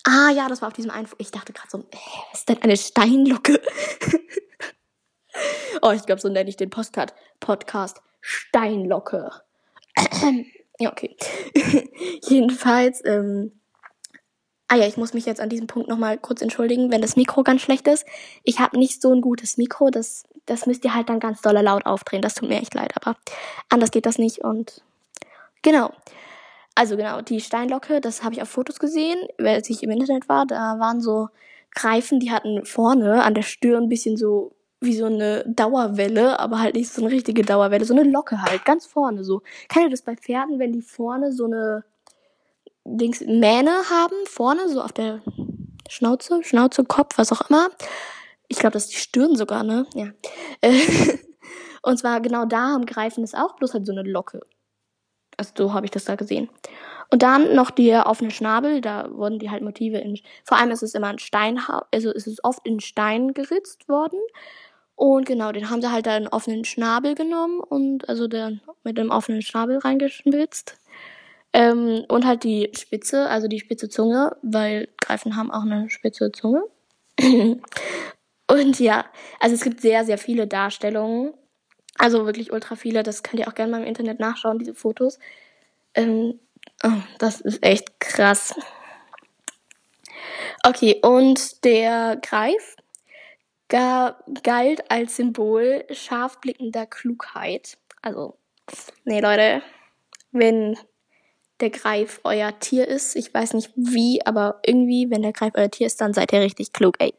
Ah 0.04 0.30
ja, 0.30 0.48
das 0.48 0.60
war 0.60 0.68
auf 0.68 0.74
diesem 0.74 0.90
Einflug. 0.90 1.20
Ich 1.20 1.30
dachte 1.30 1.52
gerade 1.52 1.70
so, 1.70 1.78
äh, 1.78 1.96
was 2.30 2.40
ist 2.40 2.48
denn 2.48 2.62
eine 2.62 2.76
Steinlocke? 2.76 3.60
oh, 5.82 5.90
ich 5.90 6.04
glaube, 6.04 6.20
so 6.20 6.28
nenne 6.28 6.48
ich 6.48 6.56
den 6.56 6.70
Postcard 6.70 7.14
Podcast 7.40 8.02
Steinlocke. 8.20 9.30
ja, 10.78 10.90
okay. 10.90 11.16
Jedenfalls, 12.22 13.02
ähm, 13.04 13.52
Ah 14.74 14.76
ja, 14.76 14.86
ich 14.86 14.96
muss 14.96 15.12
mich 15.12 15.26
jetzt 15.26 15.40
an 15.40 15.50
diesem 15.50 15.66
Punkt 15.66 15.88
nochmal 15.88 16.16
kurz 16.18 16.40
entschuldigen, 16.40 16.90
wenn 16.90 17.02
das 17.02 17.16
Mikro 17.16 17.42
ganz 17.42 17.60
schlecht 17.60 17.86
ist. 17.86 18.06
Ich 18.44 18.60
habe 18.60 18.78
nicht 18.78 19.02
so 19.02 19.12
ein 19.12 19.20
gutes 19.20 19.58
Mikro, 19.58 19.90
das, 19.90 20.24
das 20.46 20.66
müsst 20.66 20.84
ihr 20.84 20.94
halt 20.94 21.10
dann 21.10 21.20
ganz 21.20 21.42
doll 21.42 21.52
laut 21.52 21.84
aufdrehen. 21.86 22.22
Das 22.22 22.34
tut 22.34 22.48
mir 22.48 22.60
echt 22.60 22.74
leid, 22.74 22.92
aber 22.96 23.16
anders 23.68 23.90
geht 23.90 24.06
das 24.06 24.16
nicht 24.18 24.38
und 24.38 24.82
genau. 25.62 25.92
Also 26.74 26.96
genau, 26.96 27.20
die 27.20 27.40
Steinlocke, 27.40 28.00
das 28.00 28.24
habe 28.24 28.34
ich 28.34 28.42
auf 28.42 28.48
Fotos 28.48 28.78
gesehen, 28.78 29.18
als 29.38 29.70
ich 29.70 29.82
im 29.82 29.90
Internet 29.90 30.28
war. 30.28 30.46
Da 30.46 30.78
waren 30.80 31.00
so 31.00 31.28
Greifen, 31.74 32.20
die 32.20 32.32
hatten 32.32 32.64
vorne 32.64 33.22
an 33.22 33.34
der 33.34 33.42
Stirn 33.42 33.84
ein 33.84 33.88
bisschen 33.88 34.16
so 34.16 34.54
wie 34.80 34.96
so 34.96 35.06
eine 35.06 35.44
Dauerwelle, 35.46 36.38
aber 36.38 36.60
halt 36.60 36.74
nicht 36.74 36.92
so 36.92 37.02
eine 37.02 37.10
richtige 37.12 37.42
Dauerwelle, 37.42 37.84
so 37.84 37.94
eine 37.94 38.08
Locke 38.08 38.42
halt, 38.42 38.64
ganz 38.64 38.86
vorne 38.86 39.24
so. 39.24 39.42
Kennt 39.68 39.86
ihr 39.86 39.90
das 39.90 40.02
bei 40.02 40.16
Pferden, 40.16 40.58
wenn 40.58 40.72
die 40.72 40.82
vorne 40.82 41.32
so 41.32 41.46
eine 41.46 41.84
Dings 42.84 43.20
Mähne 43.20 43.72
haben, 43.90 44.14
vorne, 44.26 44.68
so 44.68 44.82
auf 44.82 44.92
der 44.92 45.22
Schnauze, 45.88 46.42
Schnauze, 46.42 46.84
Kopf, 46.84 47.16
was 47.16 47.32
auch 47.32 47.48
immer. 47.48 47.68
Ich 48.48 48.58
glaube, 48.58 48.72
das 48.72 48.84
ist 48.84 48.92
die 48.92 48.98
Stirn 48.98 49.36
sogar, 49.36 49.64
ne? 49.64 49.86
Ja. 49.94 50.08
Und 51.82 51.98
zwar 51.98 52.20
genau 52.20 52.44
da 52.44 52.68
haben 52.68 52.86
Greifen 52.86 53.24
es 53.24 53.34
auch, 53.34 53.56
bloß 53.56 53.74
halt 53.74 53.86
so 53.86 53.92
eine 53.92 54.02
Locke. 54.02 54.40
Also 55.36 55.52
so 55.56 55.74
habe 55.74 55.86
ich 55.86 55.90
das 55.90 56.04
da 56.04 56.14
gesehen. 56.14 56.48
Und 57.10 57.22
dann 57.22 57.54
noch 57.54 57.70
die 57.70 57.92
offene 57.94 58.30
Schnabel, 58.30 58.80
da 58.80 59.08
wurden 59.10 59.38
die 59.38 59.50
halt 59.50 59.62
Motive 59.62 59.98
in, 59.98 60.18
vor 60.44 60.58
allem 60.58 60.70
ist 60.70 60.82
es 60.82 60.94
immer 60.94 61.08
ein 61.08 61.18
Stein, 61.18 61.60
also 61.92 62.10
ist 62.10 62.26
es 62.26 62.42
oft 62.42 62.66
in 62.66 62.80
Stein 62.80 63.34
geritzt 63.34 63.88
worden. 63.88 64.18
Und 64.96 65.26
genau, 65.26 65.52
den 65.52 65.70
haben 65.70 65.82
sie 65.82 65.90
halt 65.90 66.06
da 66.06 66.14
einen 66.14 66.28
offenen 66.28 66.64
Schnabel 66.64 67.14
genommen 67.14 67.60
und 67.60 68.08
also 68.08 68.28
dann 68.28 68.60
mit 68.84 68.96
dem 68.96 69.10
offenen 69.10 69.42
Schnabel 69.42 69.78
reingeschwitzt. 69.78 70.78
Ähm, 71.52 72.04
und 72.08 72.26
halt 72.26 72.42
die 72.44 72.70
Spitze, 72.76 73.28
also 73.28 73.46
die 73.46 73.60
spitze 73.60 73.88
Zunge, 73.88 74.36
weil 74.42 74.88
Greifen 75.00 75.36
haben 75.36 75.50
auch 75.52 75.62
eine 75.62 75.88
spitze 75.90 76.32
Zunge. 76.32 76.64
und 77.20 78.80
ja, 78.80 79.04
also 79.40 79.54
es 79.54 79.62
gibt 79.62 79.80
sehr, 79.80 80.04
sehr 80.04 80.18
viele 80.18 80.46
Darstellungen 80.46 81.32
also 81.98 82.26
wirklich 82.26 82.52
ultra 82.52 82.76
viele. 82.76 83.02
Das 83.02 83.22
könnt 83.22 83.40
ihr 83.40 83.48
auch 83.48 83.54
gerne 83.54 83.72
mal 83.72 83.82
im 83.82 83.86
Internet 83.86 84.20
nachschauen, 84.20 84.58
diese 84.58 84.74
Fotos. 84.74 85.18
Ähm, 85.94 86.38
oh, 86.82 87.02
das 87.18 87.40
ist 87.40 87.64
echt 87.64 88.00
krass. 88.00 88.54
Okay, 90.64 91.00
und 91.02 91.64
der 91.64 92.16
Greif 92.22 92.76
galt 93.68 94.90
als 94.90 95.16
Symbol 95.16 95.84
scharf 95.90 96.40
blickender 96.40 96.86
Klugheit. 96.86 97.76
Also, 98.02 98.38
nee, 99.04 99.20
Leute, 99.20 99.62
wenn 100.32 100.76
der 101.60 101.70
Greif 101.70 102.20
euer 102.24 102.58
Tier 102.58 102.86
ist, 102.86 103.16
ich 103.16 103.32
weiß 103.32 103.54
nicht 103.54 103.70
wie, 103.74 104.24
aber 104.24 104.60
irgendwie, 104.64 105.10
wenn 105.10 105.22
der 105.22 105.32
Greif 105.32 105.54
euer 105.54 105.70
Tier 105.70 105.86
ist, 105.86 106.00
dann 106.00 106.14
seid 106.14 106.32
ihr 106.32 106.40
richtig 106.40 106.72
klug, 106.72 106.96
ey. 106.98 107.14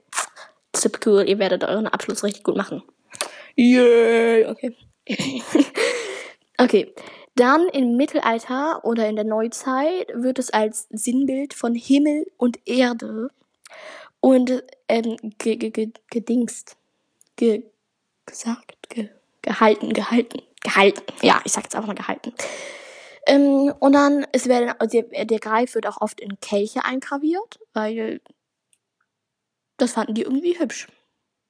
Super 0.76 1.00
cool, 1.06 1.28
ihr 1.28 1.40
werdet 1.40 1.64
euren 1.64 1.88
Abschluss 1.88 2.24
richtig 2.24 2.44
gut 2.44 2.58
machen. 2.58 2.84
Yay, 3.56 4.46
okay. 4.46 4.76
okay. 6.58 6.94
Dann 7.36 7.68
im 7.70 7.98
Mittelalter 7.98 8.86
oder 8.86 9.10
in 9.10 9.18
der 9.18 9.26
Neuzeit 9.26 10.10
wird 10.14 10.40
es 10.40 10.52
als 10.52 10.88
Sinnbild 10.90 11.54
von 11.54 11.76
Himmel 11.76 12.32
und 12.38 12.60
Erde 12.66 13.30
und 14.22 14.64
ähm, 14.88 15.18
ge, 15.38 15.58
ge, 15.58 15.70
ge, 15.70 15.92
gedingst, 16.10 16.78
ge, 17.36 17.64
gesagt, 18.26 18.90
ge, 18.90 19.10
gehalten, 19.42 19.94
gehalten, 19.94 20.42
gehalten. 20.64 21.04
Ja, 21.22 21.42
ich 21.44 21.52
sag 21.52 21.64
jetzt 21.64 21.76
einfach 21.76 21.88
mal 21.88 21.94
gehalten. 21.94 22.34
Ähm, 23.28 23.74
und 23.80 23.94
dann 23.94 24.26
es 24.32 24.48
werden 24.48 24.74
also 24.80 25.02
der, 25.02 25.26
der 25.26 25.40
Greif 25.40 25.76
wird 25.76 25.88
auch 25.88 26.00
oft 26.00 26.22
in 26.22 26.40
Kelche 26.40 26.86
eingraviert, 26.86 27.60
weil 27.74 28.22
das 29.78 29.94
fanden 29.94 30.14
die 30.14 30.22
irgendwie 30.22 30.58
hübsch. 30.58 30.88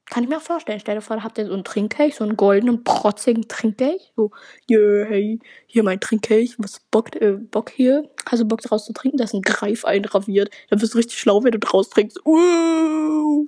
Kann 0.08 0.24
ich 0.24 0.30
mir 0.30 0.38
auch 0.38 0.42
vorstellen. 0.42 0.80
Stell 0.80 0.96
dir 0.96 1.02
vor, 1.02 1.18
da 1.18 1.24
habt 1.24 1.38
ihr 1.40 1.48
so 1.48 1.54
einen 1.54 1.64
Trinkkelch, 1.64 2.16
so 2.16 2.24
einen 2.24 2.38
goldenen, 2.38 2.84
protzigen 2.84 3.48
Trinkkelch. 3.48 4.14
So, 4.16 4.32
yeah, 4.70 5.06
hey, 5.06 5.40
hier 5.66 5.84
mein 5.84 6.00
Trinkkelch, 6.00 6.56
was 6.60 6.80
Bock, 6.92 7.16
äh, 7.20 7.32
Bock 7.32 7.72
hier? 7.72 8.10
Hast 8.30 8.42
du 8.42 8.46
Bock 8.46 8.62
daraus 8.62 8.86
zu 8.86 8.94
trinken? 8.94 9.18
Da 9.18 9.24
ist 9.24 9.34
ein 9.34 9.42
Greif 9.42 9.84
eingraviert. 9.84 10.52
Dann 10.70 10.82
wirst 10.82 10.94
du 10.94 11.00
richtig 11.00 11.20
schlau, 11.20 11.44
wenn 11.44 11.52
du 11.52 11.60
draus 11.60 11.90
trinkst. 11.90 12.24
Uh, 12.24 13.48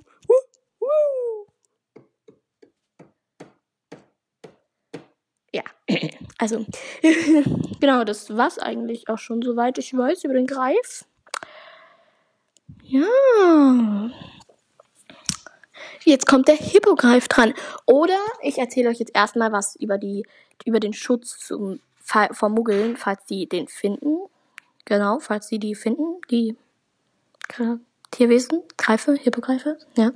uh. 0.80 1.46
Ja, 5.52 5.62
also, 6.38 6.66
genau, 7.80 8.02
das 8.02 8.36
war's 8.36 8.58
eigentlich 8.58 9.08
auch 9.08 9.18
schon, 9.18 9.42
soweit 9.42 9.78
ich 9.78 9.96
weiß, 9.96 10.24
über 10.24 10.34
den 10.34 10.48
Greif. 10.48 11.04
Ja. 12.82 14.10
Jetzt 16.04 16.26
kommt 16.26 16.48
der 16.48 16.56
Hippogreif 16.56 17.28
dran. 17.28 17.54
Oder 17.86 18.18
ich 18.42 18.58
erzähle 18.58 18.90
euch 18.90 18.98
jetzt 18.98 19.14
erstmal 19.14 19.52
was 19.52 19.76
über 19.76 19.98
die, 19.98 20.26
über 20.64 20.80
den 20.80 20.92
Schutz 20.92 21.38
zum, 21.38 21.80
vor 22.02 22.48
Muggeln, 22.48 22.96
falls 22.96 23.24
die 23.26 23.48
den 23.48 23.68
finden. 23.68 24.18
Genau, 24.84 25.18
falls 25.18 25.48
sie 25.48 25.58
die 25.58 25.74
finden, 25.74 26.20
die 26.30 26.56
Tierwesen, 28.10 28.62
Greife, 28.76 29.14
Hippogreife, 29.14 29.78
ja. 29.96 30.12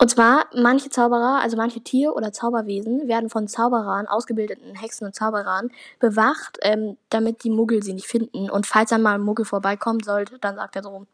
Und 0.00 0.08
zwar, 0.08 0.46
manche 0.56 0.88
Zauberer, 0.88 1.42
also 1.42 1.58
manche 1.58 1.82
Tier- 1.82 2.16
oder 2.16 2.32
Zauberwesen, 2.32 3.06
werden 3.06 3.28
von 3.28 3.48
Zauberern, 3.48 4.06
ausgebildeten 4.06 4.74
Hexen 4.74 5.06
und 5.06 5.14
Zauberern, 5.14 5.70
bewacht, 5.98 6.58
ähm, 6.62 6.96
damit 7.10 7.44
die 7.44 7.50
Muggel 7.50 7.82
sie 7.82 7.92
nicht 7.92 8.06
finden. 8.06 8.48
Und 8.48 8.66
falls 8.66 8.92
einmal 8.92 9.16
ein 9.16 9.20
Muggel 9.20 9.44
vorbeikommen 9.44 10.00
sollte, 10.02 10.38
dann 10.38 10.56
sagt 10.56 10.74
er 10.76 10.84
so, 10.84 11.04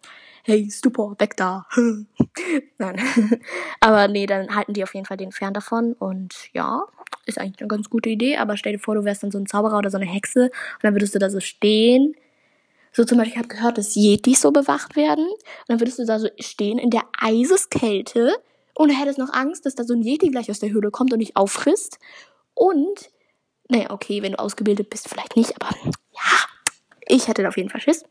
hey, 0.45 0.71
super, 0.71 1.17
weg 1.19 1.37
da. 1.37 1.67
Nein. 2.79 3.01
aber 3.81 4.07
nee, 4.07 4.27
dann 4.27 4.55
halten 4.55 4.73
die 4.73 4.85
auf 4.85 4.95
jeden 4.95 5.05
Fall 5.05 5.17
den 5.17 5.33
fern 5.33 5.53
davon. 5.53 5.95
Und 5.95 6.37
ja, 6.53 6.85
ist 7.25 7.41
eigentlich 7.41 7.59
eine 7.59 7.67
ganz 7.67 7.91
gute 7.91 8.11
Idee. 8.11 8.37
Aber 8.37 8.57
stell 8.57 8.75
dir 8.75 8.79
vor, 8.79 8.95
du 8.95 9.05
wärst 9.05 9.25
dann 9.25 9.33
so 9.33 9.39
ein 9.39 9.47
Zauberer 9.47 9.79
oder 9.79 9.91
so 9.91 9.97
eine 9.97 10.07
Hexe 10.07 10.45
und 10.45 10.85
dann 10.85 10.95
würdest 10.95 11.13
du 11.13 11.19
da 11.19 11.29
so 11.29 11.41
stehen. 11.41 12.15
So 12.93 13.03
zum 13.05 13.19
Beispiel, 13.19 13.33
ich 13.33 13.39
habe 13.39 13.49
gehört, 13.49 13.79
dass 13.79 13.97
Yetis 13.97 14.43
so 14.43 14.53
bewacht 14.53 14.95
werden. 14.95 15.27
Und 15.27 15.67
dann 15.67 15.81
würdest 15.81 15.99
du 15.99 16.07
da 16.07 16.21
so 16.21 16.29
stehen 16.39 16.79
in 16.79 16.91
der 16.91 17.03
Eiseskälte 17.21 18.37
und 18.77 18.91
du 18.91 18.95
hättest 18.95 19.19
noch 19.19 19.33
Angst, 19.33 19.65
dass 19.65 19.75
da 19.75 19.85
so 19.85 19.95
ein 19.95 20.03
Yeti 20.03 20.29
gleich 20.29 20.51
aus 20.51 20.61
der 20.61 20.71
Höhle 20.71 20.91
kommt 20.91 21.13
und 21.13 21.21
dich 21.21 21.37
auffrisst. 21.37 21.99
Und, 22.55 23.11
naja, 23.69 23.91
okay, 23.91 24.23
wenn 24.23 24.33
du 24.33 24.39
ausgebildet 24.39 24.91
bist, 24.91 25.09
vielleicht 25.09 25.35
nicht, 25.35 25.55
aber 25.57 25.75
ja, 25.85 26.47
ich 27.09 27.27
hätte 27.27 27.43
da 27.43 27.49
auf 27.49 27.57
jeden 27.57 27.71
Fall 27.71 27.81
Schiss. 27.81 28.05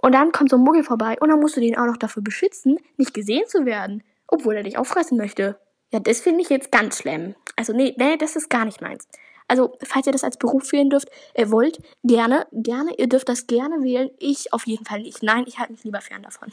Und 0.00 0.12
dann 0.12 0.30
kommt 0.30 0.50
so 0.50 0.56
ein 0.56 0.62
Muggel 0.62 0.84
vorbei 0.84 1.16
und 1.20 1.28
dann 1.28 1.40
musst 1.40 1.56
du 1.56 1.60
den 1.60 1.76
auch 1.76 1.86
noch 1.86 1.96
dafür 1.96 2.22
beschützen, 2.22 2.78
nicht 2.96 3.14
gesehen 3.14 3.48
zu 3.48 3.66
werden, 3.66 4.04
obwohl 4.28 4.54
er 4.54 4.62
dich 4.62 4.78
auffressen 4.78 5.18
möchte. 5.18 5.58
Ja, 5.92 5.98
das 5.98 6.20
finde 6.20 6.42
ich 6.42 6.50
jetzt 6.50 6.70
ganz 6.70 6.98
schlimm. 6.98 7.34
Also 7.56 7.72
nee, 7.72 7.94
nee, 7.98 8.16
das 8.16 8.36
ist 8.36 8.48
gar 8.48 8.64
nicht 8.64 8.80
meins. 8.80 9.08
Also, 9.48 9.76
falls 9.82 10.06
ihr 10.06 10.12
das 10.12 10.24
als 10.24 10.36
Beruf 10.38 10.70
wählen 10.72 10.90
dürft, 10.90 11.08
äh, 11.34 11.50
wollt, 11.50 11.78
gerne, 12.04 12.46
gerne, 12.52 12.90
ihr 12.98 13.08
dürft 13.08 13.28
das 13.28 13.46
gerne 13.46 13.82
wählen. 13.82 14.10
Ich 14.18 14.52
auf 14.52 14.66
jeden 14.66 14.84
Fall 14.84 15.00
nicht. 15.00 15.22
Nein, 15.22 15.44
ich 15.46 15.58
halte 15.58 15.72
mich 15.72 15.84
lieber 15.84 16.00
fern 16.00 16.22
davon. 16.22 16.52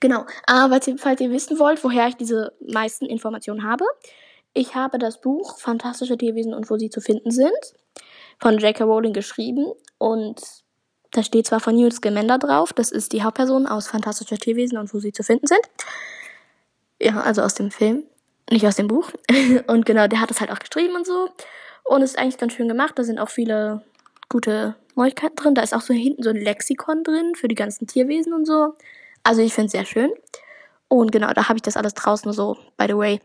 Genau, 0.00 0.26
aber 0.46 0.80
falls 0.98 1.20
ihr 1.20 1.30
wissen 1.30 1.58
wollt, 1.58 1.82
woher 1.82 2.08
ich 2.08 2.16
diese 2.16 2.52
meisten 2.60 3.06
Informationen 3.06 3.64
habe, 3.64 3.84
ich 4.54 4.74
habe 4.74 4.98
das 4.98 5.20
Buch 5.20 5.58
Fantastische 5.58 6.16
Tierwesen 6.16 6.54
und 6.54 6.70
wo 6.70 6.78
sie 6.78 6.90
zu 6.90 7.00
finden 7.00 7.30
sind 7.30 7.50
von 8.40 8.58
J.K. 8.58 8.84
Rowling 8.84 9.12
geschrieben 9.12 9.66
und 9.98 10.40
da 11.10 11.22
steht 11.22 11.46
zwar 11.46 11.60
von 11.60 11.74
Newt 11.74 11.94
Scamander 11.94 12.38
drauf, 12.38 12.72
das 12.72 12.92
ist 12.92 13.12
die 13.12 13.22
Hauptperson 13.22 13.66
aus 13.66 13.88
Fantastische 13.88 14.36
Tierwesen 14.36 14.78
und 14.78 14.92
wo 14.92 14.98
sie 14.98 15.12
zu 15.12 15.22
finden 15.22 15.46
sind. 15.46 15.60
Ja, 17.00 17.20
also 17.20 17.42
aus 17.42 17.54
dem 17.54 17.70
Film, 17.70 18.04
nicht 18.50 18.66
aus 18.66 18.76
dem 18.76 18.88
Buch. 18.88 19.10
Und 19.68 19.86
genau, 19.86 20.08
der 20.08 20.20
hat 20.20 20.30
das 20.30 20.40
halt 20.40 20.50
auch 20.50 20.58
geschrieben 20.58 20.96
und 20.96 21.06
so. 21.06 21.28
Und 21.84 22.02
es 22.02 22.10
ist 22.10 22.18
eigentlich 22.18 22.38
ganz 22.38 22.54
schön 22.54 22.66
gemacht. 22.66 22.98
Da 22.98 23.04
sind 23.04 23.20
auch 23.20 23.28
viele 23.28 23.84
gute 24.28 24.74
Neuigkeiten 24.96 25.36
drin. 25.36 25.54
Da 25.54 25.62
ist 25.62 25.74
auch 25.74 25.80
so 25.80 25.94
hinten 25.94 26.22
so 26.22 26.30
ein 26.30 26.36
Lexikon 26.36 27.04
drin 27.04 27.34
für 27.36 27.46
die 27.46 27.54
ganzen 27.54 27.86
Tierwesen 27.86 28.32
und 28.32 28.46
so. 28.46 28.74
Also 29.22 29.42
ich 29.42 29.54
finde 29.54 29.66
es 29.66 29.72
sehr 29.72 29.84
schön. 29.84 30.10
Und 30.88 31.12
genau, 31.12 31.32
da 31.32 31.48
habe 31.48 31.56
ich 31.56 31.62
das 31.62 31.76
alles 31.76 31.94
draußen 31.94 32.32
so, 32.32 32.56
by 32.76 32.86
the 32.88 32.96
way. 32.96 33.20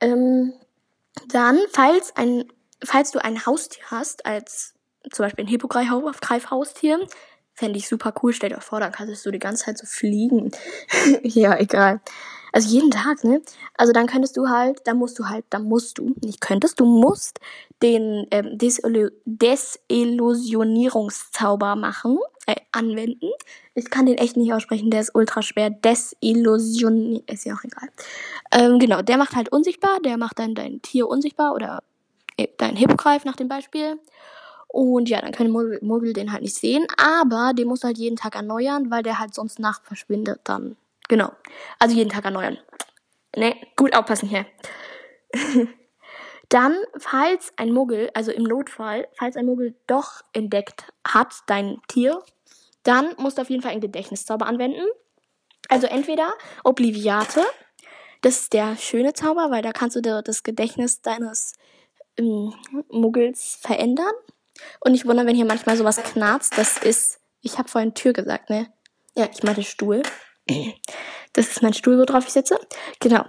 Ähm, 0.00 0.54
dann, 1.28 1.58
falls 1.70 2.16
ein 2.16 2.44
falls 2.84 3.10
du 3.10 3.24
ein 3.24 3.46
Haustier 3.46 3.84
hast, 3.90 4.26
als 4.26 4.74
zum 5.10 5.24
Beispiel 5.24 5.44
ein 5.44 5.48
Hippogreifhaustier, 5.48 7.06
Fände 7.54 7.78
ich 7.78 7.88
super 7.88 8.14
cool. 8.22 8.32
Stell 8.32 8.50
dir 8.50 8.60
vor, 8.60 8.80
dann 8.80 8.92
kannst 8.92 9.26
du 9.26 9.30
die 9.30 9.38
ganze 9.38 9.64
Zeit 9.64 9.78
so 9.78 9.86
fliegen. 9.86 10.50
ja, 11.22 11.58
egal. 11.58 12.00
Also 12.52 12.68
jeden 12.68 12.90
Tag, 12.90 13.24
ne? 13.24 13.40
Also 13.78 13.94
dann 13.94 14.06
könntest 14.06 14.36
du 14.36 14.50
halt, 14.50 14.80
da 14.84 14.92
musst 14.92 15.18
du 15.18 15.26
halt, 15.28 15.46
da 15.48 15.58
musst 15.58 15.96
du, 15.98 16.14
nicht 16.22 16.42
könntest, 16.42 16.78
du 16.80 16.84
musst 16.84 17.40
den 17.82 18.26
ähm, 18.30 18.58
Desillu 18.58 19.08
Desillusionierungszauber 19.24 21.76
machen, 21.76 22.18
äh, 22.46 22.56
anwenden. 22.70 23.30
Ich 23.74 23.88
kann 23.88 24.04
den 24.04 24.18
echt 24.18 24.36
nicht 24.36 24.52
aussprechen, 24.52 24.90
der 24.90 25.00
ist 25.00 25.14
ultra 25.14 25.40
schwer. 25.40 25.70
Desillusion, 25.70 27.22
ist 27.26 27.46
ja 27.46 27.54
auch 27.54 27.64
egal. 27.64 27.88
Ähm, 28.52 28.78
genau, 28.78 29.00
der 29.00 29.16
macht 29.16 29.34
halt 29.34 29.50
unsichtbar, 29.50 29.98
der 30.04 30.18
macht 30.18 30.38
dann 30.38 30.54
dein 30.54 30.82
Tier 30.82 31.08
unsichtbar 31.08 31.54
oder 31.54 31.82
äh, 32.36 32.48
dein 32.58 32.76
Hippogreif 32.76 33.24
nach 33.24 33.36
dem 33.36 33.48
Beispiel. 33.48 33.98
Und 34.72 35.10
ja, 35.10 35.20
dann 35.20 35.32
können 35.32 35.50
Muggel, 35.50 35.78
Muggel 35.82 36.14
den 36.14 36.32
halt 36.32 36.40
nicht 36.40 36.56
sehen, 36.56 36.86
aber 36.96 37.52
den 37.54 37.68
musst 37.68 37.84
du 37.84 37.88
halt 37.88 37.98
jeden 37.98 38.16
Tag 38.16 38.34
erneuern, 38.34 38.90
weil 38.90 39.02
der 39.02 39.18
halt 39.18 39.34
sonst 39.34 39.58
nach 39.58 39.82
verschwindet 39.82 40.40
dann. 40.44 40.76
Genau. 41.08 41.30
Also 41.78 41.94
jeden 41.94 42.08
Tag 42.08 42.24
erneuern. 42.24 42.56
Ne, 43.36 43.54
gut 43.76 43.94
aufpassen 43.94 44.30
hier. 44.30 44.46
Dann, 46.48 46.76
falls 46.98 47.52
ein 47.56 47.72
Muggel, 47.72 48.10
also 48.12 48.30
im 48.30 48.42
Notfall, 48.42 49.08
falls 49.14 49.36
ein 49.36 49.46
Muggel 49.46 49.74
doch 49.86 50.20
entdeckt 50.34 50.84
hat, 51.06 51.34
dein 51.46 51.80
Tier, 51.88 52.22
dann 52.82 53.14
musst 53.16 53.38
du 53.38 53.42
auf 53.42 53.50
jeden 53.50 53.62
Fall 53.62 53.72
einen 53.72 53.80
Gedächtniszauber 53.80 54.46
anwenden. 54.46 54.84
Also 55.68 55.86
entweder 55.86 56.32
Obliviate, 56.64 57.42
das 58.20 58.40
ist 58.40 58.52
der 58.52 58.76
schöne 58.76 59.14
Zauber, 59.14 59.50
weil 59.50 59.62
da 59.62 59.72
kannst 59.72 59.96
du 59.96 60.00
das 60.00 60.42
Gedächtnis 60.42 61.00
deines 61.00 61.54
ähm, 62.18 62.52
Muggels 62.90 63.58
verändern. 63.60 64.12
Und 64.80 64.94
ich 64.94 65.06
wundere, 65.06 65.26
wenn 65.26 65.36
hier 65.36 65.44
manchmal 65.44 65.76
sowas 65.76 66.02
knarzt, 66.02 66.56
das 66.56 66.78
ist, 66.78 67.20
ich 67.40 67.58
habe 67.58 67.68
vorhin 67.68 67.94
Tür 67.94 68.12
gesagt, 68.12 68.50
ne? 68.50 68.68
Ja, 69.16 69.28
ich 69.32 69.42
meinte 69.42 69.62
Stuhl. 69.62 70.02
Das 71.34 71.48
ist 71.48 71.62
mein 71.62 71.72
Stuhl, 71.72 71.98
worauf 71.98 72.26
ich 72.26 72.32
sitze. 72.32 72.58
Genau. 73.00 73.24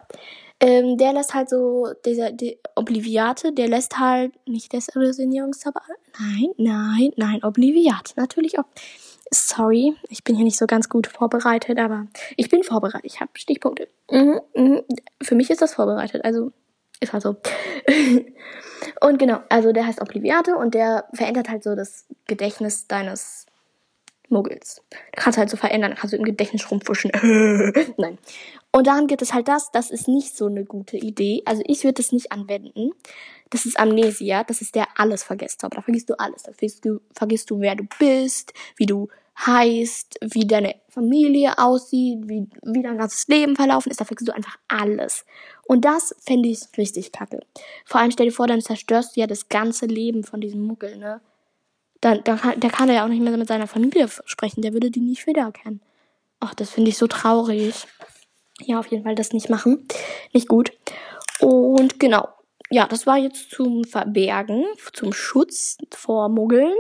Ähm, 0.60 0.98
der 0.98 1.14
lässt 1.14 1.34
halt 1.34 1.50
so, 1.50 1.94
dieser 2.06 2.32
die 2.32 2.58
Obliviate, 2.76 3.52
der 3.52 3.68
lässt 3.68 4.00
halt 4.00 4.34
nicht 4.48 4.72
Desillusionierungszauber. 4.72 5.82
Nein, 6.20 6.52
nein, 6.58 7.12
nein, 7.18 7.44
Obliviate. 7.44 8.14
Natürlich 8.16 8.58
auch. 8.60 8.66
Sorry, 9.32 9.96
ich 10.10 10.24
bin 10.24 10.36
hier 10.36 10.46
nicht 10.46 10.58
so 10.58 10.68
ganz 10.68 10.90
gut 10.90 11.08
vorbereitet, 11.08 11.80
aber 11.80 12.08
ich 12.38 12.50
bin 12.50 12.64
vorbereitet. 12.64 13.06
Ich 13.06 13.20
habe 13.20 13.32
Stichpunkte. 13.36 13.88
Mhm, 14.10 14.40
mhm. 14.54 14.84
Für 15.22 15.36
mich 15.36 15.50
ist 15.50 15.62
das 15.62 15.74
vorbereitet, 15.74 16.24
also 16.24 16.52
ist 17.04 17.14
halt 17.14 17.24
so. 17.24 17.36
und 19.02 19.20
genau, 19.20 19.40
also 19.50 19.72
der 19.72 19.86
heißt 19.86 20.02
Obliviate 20.02 20.56
und 20.56 20.74
der 20.74 21.06
verändert 21.14 21.50
halt 21.50 21.64
so 21.64 21.76
das 21.76 22.06
Gedächtnis 22.28 22.88
deines 22.88 23.46
Muggels. 24.30 24.82
Da 24.90 25.22
kannst 25.22 25.38
du 25.38 25.42
halt 25.42 25.50
so 25.50 25.58
verändern, 25.58 25.96
kannst 25.96 26.14
du 26.14 26.18
im 26.18 26.24
Gedächtnis 26.24 26.70
rumfuschen. 26.70 27.12
Nein. 27.98 28.18
Und 28.72 28.88
dann 28.88 29.08
gibt 29.08 29.22
es 29.22 29.34
halt 29.34 29.48
das, 29.48 29.72
das 29.72 29.92
ist 29.92 30.08
nicht 30.08 30.36
so 30.36 30.48
eine 30.48 30.66
gute 30.66 30.98
Idee. 30.98 31.44
Also 31.46 31.62
ich 31.66 31.84
würde 31.84 32.02
das 32.02 32.12
nicht 32.12 32.32
anwenden. 32.32 32.92
Das 33.52 33.66
ist 33.66 33.80
Amnesia, 33.80 34.44
das 34.44 34.62
ist 34.62 34.74
der 34.74 34.88
alles 34.96 35.24
vergesst 35.24 35.62
Da 35.62 35.70
vergisst 35.70 36.10
du 36.10 36.16
alles. 36.18 36.44
Da 36.44 36.54
vergisst 36.54 36.84
du, 36.86 37.00
vergisst 37.14 37.52
du, 37.52 37.60
wer 37.60 37.76
du 37.76 37.86
bist, 38.00 38.54
wie 38.78 38.88
du 38.88 39.10
heißt, 39.40 40.20
wie 40.22 40.46
deine 40.48 40.76
Familie 40.90 41.58
aussieht, 41.58 42.20
wie, 42.28 42.48
wie 42.62 42.84
dein 42.84 42.98
ganzes 42.98 43.28
Leben 43.28 43.56
verlaufen 43.56 43.92
ist. 43.92 44.00
Da 44.00 44.06
vergisst 44.06 44.28
du 44.28 44.36
einfach 44.36 44.58
alles. 44.68 45.26
Und 45.64 45.86
das 45.86 46.16
fände 46.20 46.50
ich 46.50 46.62
richtig 46.78 47.12
kacke. 47.12 47.40
Vor 47.86 48.00
allem 48.00 48.12
stell 48.12 48.28
dir 48.28 48.32
vor, 48.32 48.48
dann 48.48 48.62
zerstörst 48.62 49.16
du 49.16 49.22
ja 49.22 49.28
das 49.28 49.50
ganze 49.50 49.86
Leben 49.86 50.24
von 50.24 50.42
diesem 50.42 50.62
Muggel, 50.62 50.98
ne? 50.98 51.22
dann, 52.04 52.24
dann 52.24 52.38
kann, 52.38 52.60
der 52.60 52.70
kann 52.70 52.90
ja 52.90 53.06
auch 53.06 53.10
nicht 53.10 53.22
mehr 53.22 53.36
mit 53.38 53.48
seiner 53.48 53.68
Familie 53.68 54.08
sprechen. 54.26 54.62
Der 54.62 54.74
würde 54.74 54.92
die 54.92 55.00
nicht 55.00 55.26
wiedererkennen. 55.26 55.82
Ach, 56.40 56.54
das 56.54 56.70
finde 56.70 56.90
ich 56.90 56.98
so 56.98 57.08
traurig. 57.08 57.88
Ja, 58.60 58.80
auf 58.80 58.88
jeden 58.88 59.04
Fall 59.04 59.16
das 59.16 59.32
nicht 59.32 59.50
machen. 59.50 59.88
Nicht 60.34 60.50
gut. 60.50 60.74
Und 61.40 62.00
genau. 62.00 62.28
Ja, 62.70 62.88
das 62.88 63.08
war 63.08 63.18
jetzt 63.18 63.52
zum 63.52 63.84
Verbergen, 63.86 64.66
zum 64.94 65.14
Schutz 65.14 65.78
vor 65.92 66.28
Muggeln. 66.28 66.74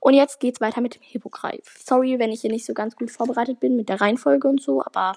Und 0.00 0.14
jetzt 0.14 0.40
geht's 0.40 0.60
weiter 0.60 0.80
mit 0.80 0.94
dem 0.94 1.02
Hippogreif. 1.02 1.78
Sorry, 1.84 2.18
wenn 2.18 2.32
ich 2.32 2.40
hier 2.40 2.50
nicht 2.50 2.64
so 2.64 2.72
ganz 2.72 2.96
gut 2.96 3.10
vorbereitet 3.10 3.60
bin 3.60 3.76
mit 3.76 3.88
der 3.88 4.00
Reihenfolge 4.00 4.48
und 4.48 4.62
so, 4.62 4.82
aber 4.82 5.12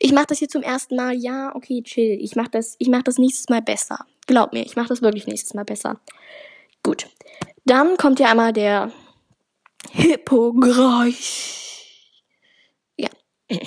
ich 0.00 0.12
mache 0.12 0.26
das 0.26 0.38
hier 0.38 0.48
zum 0.48 0.62
ersten 0.62 0.96
Mal. 0.96 1.14
Ja, 1.14 1.54
okay, 1.54 1.82
chill. 1.82 2.18
Ich 2.20 2.36
mache 2.36 2.50
das, 2.50 2.76
ich 2.78 2.88
mach 2.88 3.02
das 3.02 3.18
nächstes 3.18 3.48
Mal 3.48 3.62
besser. 3.62 4.04
Glaub 4.26 4.52
mir, 4.52 4.64
ich 4.64 4.76
mache 4.76 4.88
das 4.88 5.02
wirklich 5.02 5.26
nächstes 5.26 5.54
Mal 5.54 5.64
besser. 5.64 6.00
Gut. 6.82 7.06
Dann 7.64 7.96
kommt 7.96 8.20
ja 8.20 8.30
einmal 8.30 8.52
der 8.52 8.92
Hippogreif. 9.92 11.82
Ja. 12.96 13.10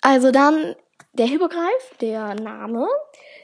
Also 0.00 0.30
dann 0.30 0.76
der 1.12 1.26
Hippogreif, 1.26 1.96
der 2.00 2.36
Name, 2.36 2.86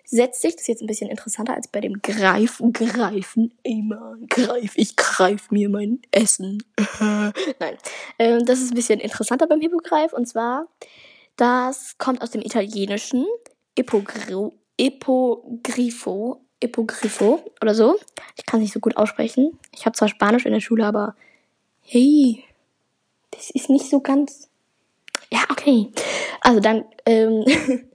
setzt 0.05 0.43
sich, 0.43 0.53
das 0.53 0.63
ist 0.63 0.69
jetzt 0.69 0.83
ein 0.83 0.87
bisschen 0.87 1.11
interessanter 1.11 1.55
als 1.55 1.69
bei 1.69 1.81
dem 1.81 2.01
Greifen, 2.03 2.73
Greifen, 2.73 3.53
ey 3.63 3.83
greif, 4.29 4.73
ich 4.77 4.97
greif 4.97 5.51
mir 5.51 5.69
mein 5.69 6.01
Essen. 6.11 6.63
Nein, 7.01 7.79
ähm, 8.19 8.45
das 8.45 8.61
ist 8.61 8.73
ein 8.73 8.75
bisschen 8.77 9.01
interessanter 9.01 9.47
beim 9.47 9.61
Hippogreif 9.61 10.13
und 10.13 10.27
zwar, 10.27 10.69
das 11.37 11.97
kommt 11.99 12.23
aus 12.23 12.31
dem 12.31 12.43
Italienischen, 12.43 13.27
Hippogrifo, 13.77 14.53
Hippogriffo 16.61 17.43
oder 17.61 17.75
so. 17.75 17.99
Ich 18.37 18.47
kann 18.47 18.61
es 18.61 18.65
nicht 18.65 18.75
so 18.75 18.81
gut 18.81 18.97
aussprechen. 18.97 19.59
Ich 19.73 19.87
habe 19.87 19.97
zwar 19.97 20.09
Spanisch 20.09 20.47
in 20.47 20.53
der 20.53 20.61
Schule, 20.61 20.87
aber 20.87 21.15
hey, 21.81 22.45
das 23.31 23.51
ist 23.51 23.71
nicht 23.71 23.89
so 23.91 24.01
ganz. 24.01 24.49
Ja, 25.31 25.41
okay. 25.51 25.91
Also 26.41 26.61
dann, 26.61 26.85
ähm, 27.07 27.45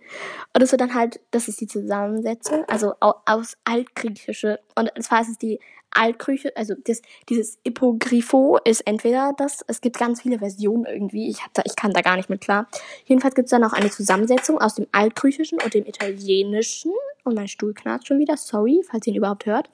und 0.53 0.61
das 0.61 0.71
wird 0.71 0.81
dann 0.81 0.93
halt, 0.93 1.19
das 1.31 1.47
ist 1.47 1.61
die 1.61 1.67
Zusammensetzung, 1.67 2.65
also 2.67 2.93
aus 2.99 3.57
Altgriechische, 3.65 4.59
und 4.75 4.91
zwar 5.03 5.21
ist 5.21 5.29
es 5.29 5.37
die 5.37 5.59
Altgrieche, 5.91 6.55
also 6.55 6.75
das, 6.85 7.01
dieses 7.29 7.59
Hippogriffo 7.63 8.59
ist 8.63 8.81
entweder 8.81 9.33
das, 9.37 9.63
es 9.67 9.81
gibt 9.81 9.97
ganz 9.97 10.21
viele 10.21 10.39
Versionen 10.39 10.85
irgendwie, 10.85 11.29
ich, 11.29 11.39
da, 11.53 11.63
ich 11.65 11.75
kann 11.75 11.93
da 11.93 12.01
gar 12.01 12.15
nicht 12.15 12.29
mit 12.29 12.41
klar. 12.41 12.67
Jedenfalls 13.05 13.35
gibt 13.35 13.47
es 13.47 13.51
dann 13.51 13.63
auch 13.63 13.73
eine 13.73 13.89
Zusammensetzung 13.89 14.59
aus 14.59 14.75
dem 14.75 14.87
Altgriechischen 14.91 15.59
und 15.61 15.73
dem 15.73 15.85
Italienischen 15.85 16.93
und 17.23 17.35
mein 17.35 17.47
Stuhl 17.47 17.73
knarrt 17.73 18.07
schon 18.07 18.19
wieder. 18.19 18.37
Sorry, 18.37 18.81
falls 18.89 19.07
ihr 19.07 19.13
ihn 19.13 19.17
überhaupt 19.17 19.45
hört. 19.45 19.69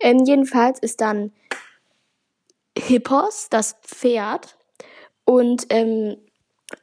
Ähm, 0.00 0.24
jedenfalls 0.24 0.78
ist 0.78 1.00
dann 1.00 1.32
Hippos, 2.76 3.48
das 3.50 3.76
Pferd. 3.82 4.56
Und 5.24 5.66
ähm, 5.70 6.16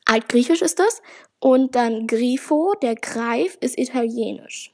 altgriechisch 0.06 0.62
ist 0.62 0.80
das. 0.80 1.02
Und 1.40 1.76
dann 1.76 2.08
Grifo, 2.08 2.74
der 2.82 2.96
Greif, 2.96 3.58
ist 3.62 3.78
italienisch. 3.78 4.74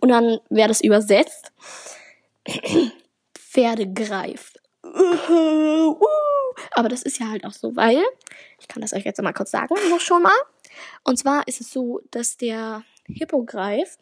Und 0.00 0.10
dann 0.10 0.40
wäre 0.50 0.68
das 0.68 0.80
übersetzt. 0.80 1.52
Pferdegreif. 3.38 4.52
Aber 6.72 6.88
das 6.88 7.02
ist 7.02 7.18
ja 7.18 7.28
halt 7.28 7.44
auch 7.44 7.52
so, 7.52 7.76
weil, 7.76 8.02
ich 8.60 8.68
kann 8.68 8.82
das 8.82 8.92
euch 8.92 9.04
jetzt 9.04 9.22
mal 9.22 9.32
kurz 9.32 9.50
sagen, 9.50 9.74
noch 9.90 10.00
schon 10.00 10.22
mal. 10.22 10.32
Und 11.04 11.18
zwar 11.18 11.46
ist 11.46 11.60
es 11.60 11.70
so, 11.70 12.00
dass 12.10 12.36
der 12.36 12.82
Hippogreif 13.06 13.98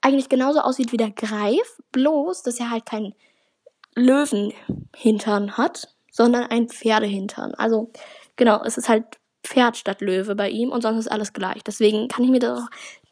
eigentlich 0.00 0.28
genauso 0.28 0.60
aussieht 0.60 0.92
wie 0.92 0.96
der 0.96 1.10
Greif, 1.10 1.80
bloß, 1.92 2.42
dass 2.42 2.60
er 2.60 2.70
halt 2.70 2.86
kein 2.86 3.14
Löwenhintern 3.94 5.56
hat, 5.56 5.88
sondern 6.10 6.44
ein 6.44 6.68
Pferdehintern. 6.68 7.54
Also, 7.54 7.90
genau, 8.36 8.62
es 8.64 8.76
ist 8.76 8.88
halt 8.88 9.04
Pferd 9.44 9.76
statt 9.76 10.00
Löwe 10.00 10.34
bei 10.34 10.48
ihm 10.48 10.70
und 10.70 10.82
sonst 10.82 11.00
ist 11.00 11.12
alles 11.12 11.32
gleich. 11.32 11.62
Deswegen 11.64 12.08
kann 12.08 12.24
ich 12.24 12.30
mir 12.30 12.40
das 12.40 12.58
auch, 12.58 12.68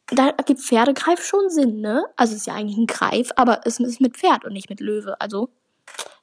da 0.06 0.30
gibt 0.44 0.60
Pferdegreif 0.60 1.24
schon 1.24 1.48
Sinn, 1.48 1.80
ne? 1.80 2.04
Also, 2.16 2.32
es 2.34 2.40
ist 2.40 2.46
ja 2.46 2.54
eigentlich 2.54 2.76
ein 2.76 2.86
Greif, 2.86 3.30
aber 3.36 3.60
es 3.64 3.78
ist 3.78 4.00
mit 4.00 4.16
Pferd 4.16 4.44
und 4.44 4.52
nicht 4.52 4.68
mit 4.68 4.80
Löwe. 4.80 5.20
Also, 5.20 5.48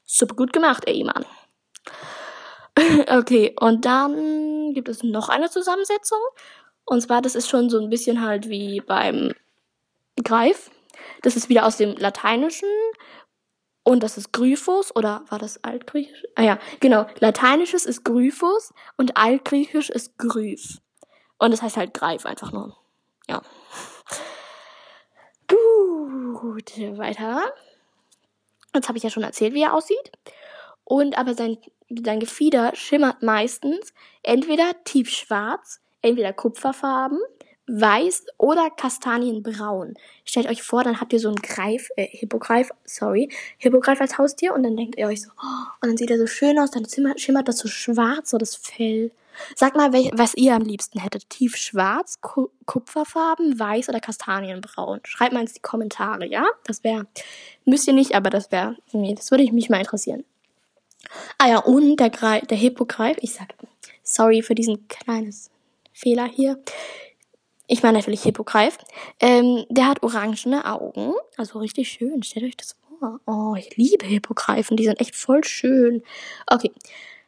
super 0.05 0.35
gut 0.35 0.53
gemacht, 0.53 0.83
ey, 0.87 1.03
Mann. 1.03 1.25
okay, 3.09 3.55
und 3.59 3.85
dann 3.85 4.73
gibt 4.73 4.89
es 4.89 5.03
noch 5.03 5.29
eine 5.29 5.49
Zusammensetzung. 5.49 6.19
Und 6.85 7.01
zwar, 7.01 7.21
das 7.21 7.35
ist 7.35 7.49
schon 7.49 7.69
so 7.69 7.79
ein 7.79 7.89
bisschen 7.89 8.21
halt 8.21 8.49
wie 8.49 8.81
beim 8.81 9.33
Greif. 10.23 10.69
Das 11.21 11.35
ist 11.35 11.49
wieder 11.49 11.65
aus 11.65 11.77
dem 11.77 11.95
Lateinischen. 11.95 12.69
Und 13.89 14.03
das 14.03 14.19
ist 14.19 14.31
Gryphos 14.33 14.95
oder 14.95 15.23
war 15.29 15.39
das 15.39 15.63
Altgriechisch? 15.63 16.23
Ah 16.35 16.43
ja, 16.43 16.59
genau. 16.79 17.07
Lateinisches 17.21 17.87
ist 17.87 18.05
Gryphos 18.05 18.71
und 18.97 19.17
Altgriechisch 19.17 19.89
ist 19.89 20.15
Gryph. 20.19 20.77
Und 21.39 21.49
das 21.49 21.63
heißt 21.63 21.75
halt 21.75 21.95
Greif 21.95 22.27
einfach 22.27 22.51
nur. 22.51 22.77
Ja. 23.27 23.41
Gut, 25.47 26.77
weiter. 26.99 27.41
Jetzt 28.75 28.89
habe 28.89 28.99
ich 28.99 29.03
ja 29.03 29.09
schon 29.09 29.23
erzählt, 29.23 29.55
wie 29.55 29.63
er 29.63 29.73
aussieht. 29.73 30.11
Und 30.83 31.17
aber 31.17 31.33
sein, 31.33 31.57
sein 31.89 32.19
Gefieder 32.19 32.75
schimmert 32.75 33.23
meistens 33.23 33.95
entweder 34.21 34.71
tiefschwarz, 34.83 35.81
entweder 36.03 36.31
kupferfarben 36.31 37.19
weiß 37.69 38.25
oder 38.37 38.69
kastanienbraun. 38.69 39.93
Stellt 40.25 40.47
euch 40.47 40.63
vor, 40.63 40.83
dann 40.83 40.99
habt 40.99 41.13
ihr 41.13 41.19
so 41.19 41.27
einen 41.27 41.37
Greif, 41.37 41.89
äh, 41.95 42.07
Hippogreif, 42.07 42.71
sorry, 42.85 43.29
Hippogreif 43.57 44.01
als 44.01 44.17
Haustier 44.17 44.53
und 44.53 44.63
dann 44.63 44.75
denkt 44.75 44.97
ihr 44.97 45.07
euch 45.07 45.21
so, 45.21 45.29
oh, 45.29 45.67
und 45.81 45.89
dann 45.89 45.97
sieht 45.97 46.11
er 46.11 46.17
so 46.17 46.27
schön 46.27 46.57
aus, 46.59 46.71
dann 46.71 46.85
schimmert 47.17 47.47
das 47.47 47.57
so 47.57 47.67
schwarz, 47.67 48.31
so 48.31 48.37
das 48.37 48.55
Fell. 48.55 49.11
Sag 49.55 49.75
mal, 49.75 49.93
welch, 49.93 50.11
was 50.13 50.33
ihr 50.35 50.53
am 50.53 50.63
liebsten 50.63 50.99
hättet. 50.99 51.29
Tiefschwarz, 51.29 52.19
Ku 52.21 52.49
Kupferfarben, 52.65 53.57
weiß 53.57 53.89
oder 53.89 53.99
kastanienbraun. 53.99 54.99
Schreibt 55.03 55.33
mal 55.33 55.41
in 55.41 55.45
die 55.45 55.61
Kommentare, 55.61 56.25
ja? 56.25 56.45
Das 56.65 56.83
wäre, 56.83 57.07
müsst 57.65 57.87
ihr 57.87 57.93
nicht, 57.93 58.15
aber 58.15 58.29
das 58.29 58.51
wäre, 58.51 58.75
nee, 58.91 59.15
das 59.15 59.31
würde 59.31 59.49
mich 59.53 59.69
mal 59.69 59.79
interessieren. 59.79 60.25
Ah 61.37 61.47
ja, 61.47 61.59
und 61.59 61.97
der, 61.97 62.09
Greif, 62.09 62.45
der 62.47 62.57
Hippogreif, 62.57 63.17
ich 63.21 63.33
sag, 63.33 63.53
sorry 64.03 64.41
für 64.41 64.55
diesen 64.55 64.87
kleines 64.87 65.49
Fehler 65.93 66.25
hier. 66.25 66.61
Ich 67.71 67.83
meine 67.83 67.99
natürlich 67.99 68.23
Hippogreif. 68.23 68.79
Ähm, 69.19 69.63
der 69.69 69.87
hat 69.87 70.01
orangene 70.01 70.65
Augen. 70.65 71.13
Also 71.37 71.59
richtig 71.59 71.89
schön. 71.89 72.23
Stellt 72.23 72.45
euch 72.45 72.57
das 72.57 72.75
vor. 72.99 73.19
Oh, 73.27 73.55
ich 73.55 73.77
liebe 73.77 74.07
Hippogreifen. 74.07 74.75
Die 74.75 74.85
sind 74.85 74.99
echt 74.99 75.15
voll 75.15 75.43
schön. 75.43 76.01
Okay. 76.47 76.71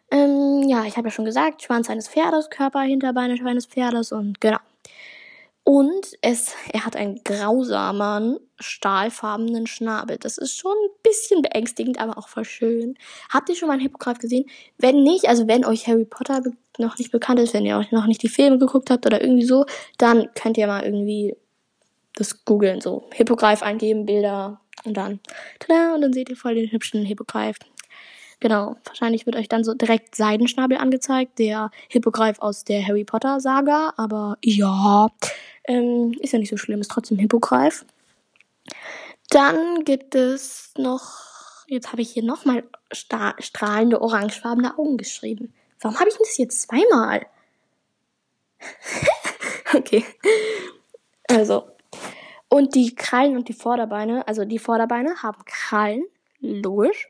Ähm, 0.10 0.64
ja, 0.68 0.84
ich 0.86 0.98
habe 0.98 1.10
ja 1.10 1.12
schon 1.12 1.26
gesagt, 1.26 1.62
Schwanz 1.62 1.92
eines 1.92 2.10
Pferdes, 2.10 2.50
Körper, 2.50 2.82
Hinterbeine 2.82 3.36
eines 3.46 3.68
Pferdes 3.68 4.12
und 4.12 4.42
genau. 4.42 4.58
Und 5.72 6.18
es, 6.20 6.54
er 6.74 6.86
hat 6.86 6.98
einen 6.98 7.24
grausamen, 7.24 8.40
stahlfarbenen 8.60 9.68
Schnabel. 9.68 10.18
Das 10.18 10.38
ist 10.38 10.58
schon 10.58 10.74
ein 10.74 10.90
bisschen 11.02 11.42
beängstigend, 11.42 11.98
aber 11.98 12.18
auch 12.18 12.28
voll 12.28 12.44
schön. 12.44 12.96
Habt 13.30 13.48
ihr 13.48 13.56
schon 13.56 13.68
mal 13.68 13.76
einen 13.76 13.82
Hippogreif 13.82 14.20
gesehen? 14.20 14.50
Wenn 14.78 15.02
nicht, 15.02 15.30
also 15.30 15.48
wenn 15.48 15.64
euch 15.64 15.88
Harry 15.88 16.04
Potter 16.04 16.42
noch 16.78 16.98
nicht 16.98 17.14
bekannt 17.14 17.40
ist, 17.40 17.54
wenn 17.54 17.66
ihr 17.66 17.78
euch 17.78 17.94
noch 17.94 18.06
nicht 18.06 18.22
die 18.22 18.28
Filme 18.28 18.58
geguckt 18.58 18.90
habt 18.90 19.06
oder 19.06 19.22
irgendwie 19.22 19.46
so, 19.46 19.66
dann 19.98 20.28
könnt 20.36 20.58
ihr 20.58 20.68
mal 20.68 20.84
irgendwie 20.84 21.38
das 22.16 22.44
googeln, 22.44 22.82
so 22.82 23.08
Hippogreif 23.14 23.64
eingeben, 23.64 24.06
Bilder 24.06 24.60
und 24.84 24.98
dann, 24.98 25.22
tada, 25.60 25.96
und 25.96 26.02
dann 26.02 26.12
seht 26.12 26.30
ihr 26.30 26.36
voll 26.36 26.56
den 26.56 26.70
hübschen 26.70 27.06
Hippogreif. 27.06 27.56
Genau, 28.42 28.76
wahrscheinlich 28.84 29.26
wird 29.26 29.38
euch 29.38 29.48
dann 29.48 29.64
so 29.64 29.74
direkt 29.74 30.16
Seidenschnabel 30.16 30.78
angezeigt, 30.80 31.40
der 31.40 31.72
Hippogreif 31.88 32.40
aus 32.40 32.66
der 32.66 32.86
Harry 32.86 33.06
Potter 33.06 33.40
Saga, 33.40 33.94
aber 33.96 34.38
ja, 34.44 35.08
ähm, 35.66 36.16
ist 36.20 36.34
ja 36.34 36.40
nicht 36.40 36.50
so 36.50 36.58
schlimm, 36.58 36.82
ist 36.82 36.92
trotzdem 36.92 37.18
Hippogreif. 37.18 37.86
Dann 39.30 39.84
gibt 39.84 40.16
es 40.16 40.74
noch, 40.78 41.66
jetzt 41.68 41.92
habe 41.92 42.02
ich 42.02 42.12
hier 42.12 42.24
nochmal 42.24 42.64
strahlende 42.92 44.02
orangefarbene 44.02 44.78
Augen 44.78 44.98
geschrieben. 44.98 45.54
Warum 45.80 46.00
habe 46.00 46.10
ich 46.10 46.18
das 46.18 46.38
jetzt 46.38 46.62
zweimal? 46.62 47.26
okay. 49.74 50.06
Also. 51.28 51.68
Und 52.50 52.76
die 52.76 52.94
Krallen 52.96 53.38
und 53.38 53.48
die 53.48 53.54
Vorderbeine, 53.54 54.28
also 54.28 54.44
die 54.44 54.60
Vorderbeine 54.60 55.24
haben 55.24 55.44
Krallen, 55.46 56.04
logisch 56.40 57.08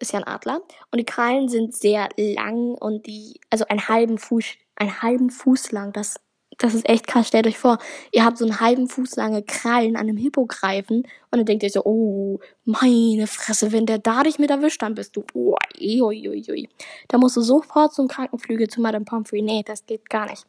ist 0.00 0.12
ja 0.12 0.18
ein 0.18 0.26
Adler. 0.26 0.62
Und 0.90 0.98
die 0.98 1.04
Krallen 1.04 1.48
sind 1.48 1.76
sehr 1.76 2.08
lang 2.16 2.74
und 2.74 3.06
die, 3.06 3.38
also 3.50 3.66
einen 3.68 3.86
halben 3.86 4.18
Fuß, 4.18 4.46
einen 4.76 5.02
halben 5.02 5.30
Fuß 5.30 5.72
lang. 5.72 5.92
Das, 5.92 6.18
das 6.60 6.74
ist 6.74 6.88
echt 6.88 7.06
krass. 7.06 7.26
Stellt 7.28 7.46
euch 7.46 7.58
vor, 7.58 7.78
ihr 8.12 8.24
habt 8.24 8.38
so 8.38 8.44
einen 8.44 8.60
halben 8.60 8.86
Fuß 8.86 9.16
lange 9.16 9.42
Krallen 9.42 9.96
an 9.96 10.02
einem 10.02 10.18
Hippogreifen 10.18 10.98
und 10.98 11.38
dann 11.38 11.46
denkt 11.46 11.62
ihr 11.62 11.70
so, 11.70 11.82
oh, 11.84 12.38
meine 12.64 13.26
Fresse, 13.26 13.72
wenn 13.72 13.86
der 13.86 13.98
da 13.98 14.22
dich 14.22 14.38
mit 14.38 14.50
erwischt, 14.50 14.82
dann 14.82 14.94
bist 14.94 15.16
du, 15.16 15.24
oh, 15.32 15.56
ui, 15.80 16.28
ui, 16.28 16.46
ui. 16.48 16.68
Da 17.08 17.18
musst 17.18 17.36
du 17.36 17.40
sofort 17.40 17.94
zum 17.94 18.08
Krankenflügel 18.08 18.68
zu 18.68 18.80
Madame 18.80 19.06
Pomfrey. 19.06 19.42
Nee, 19.42 19.62
das 19.64 19.86
geht 19.86 20.08
gar 20.10 20.28
nicht. 20.28 20.44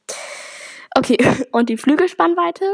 Okay, 0.95 1.17
und 1.51 1.69
die 1.69 1.77
Flügelspannweite 1.77 2.65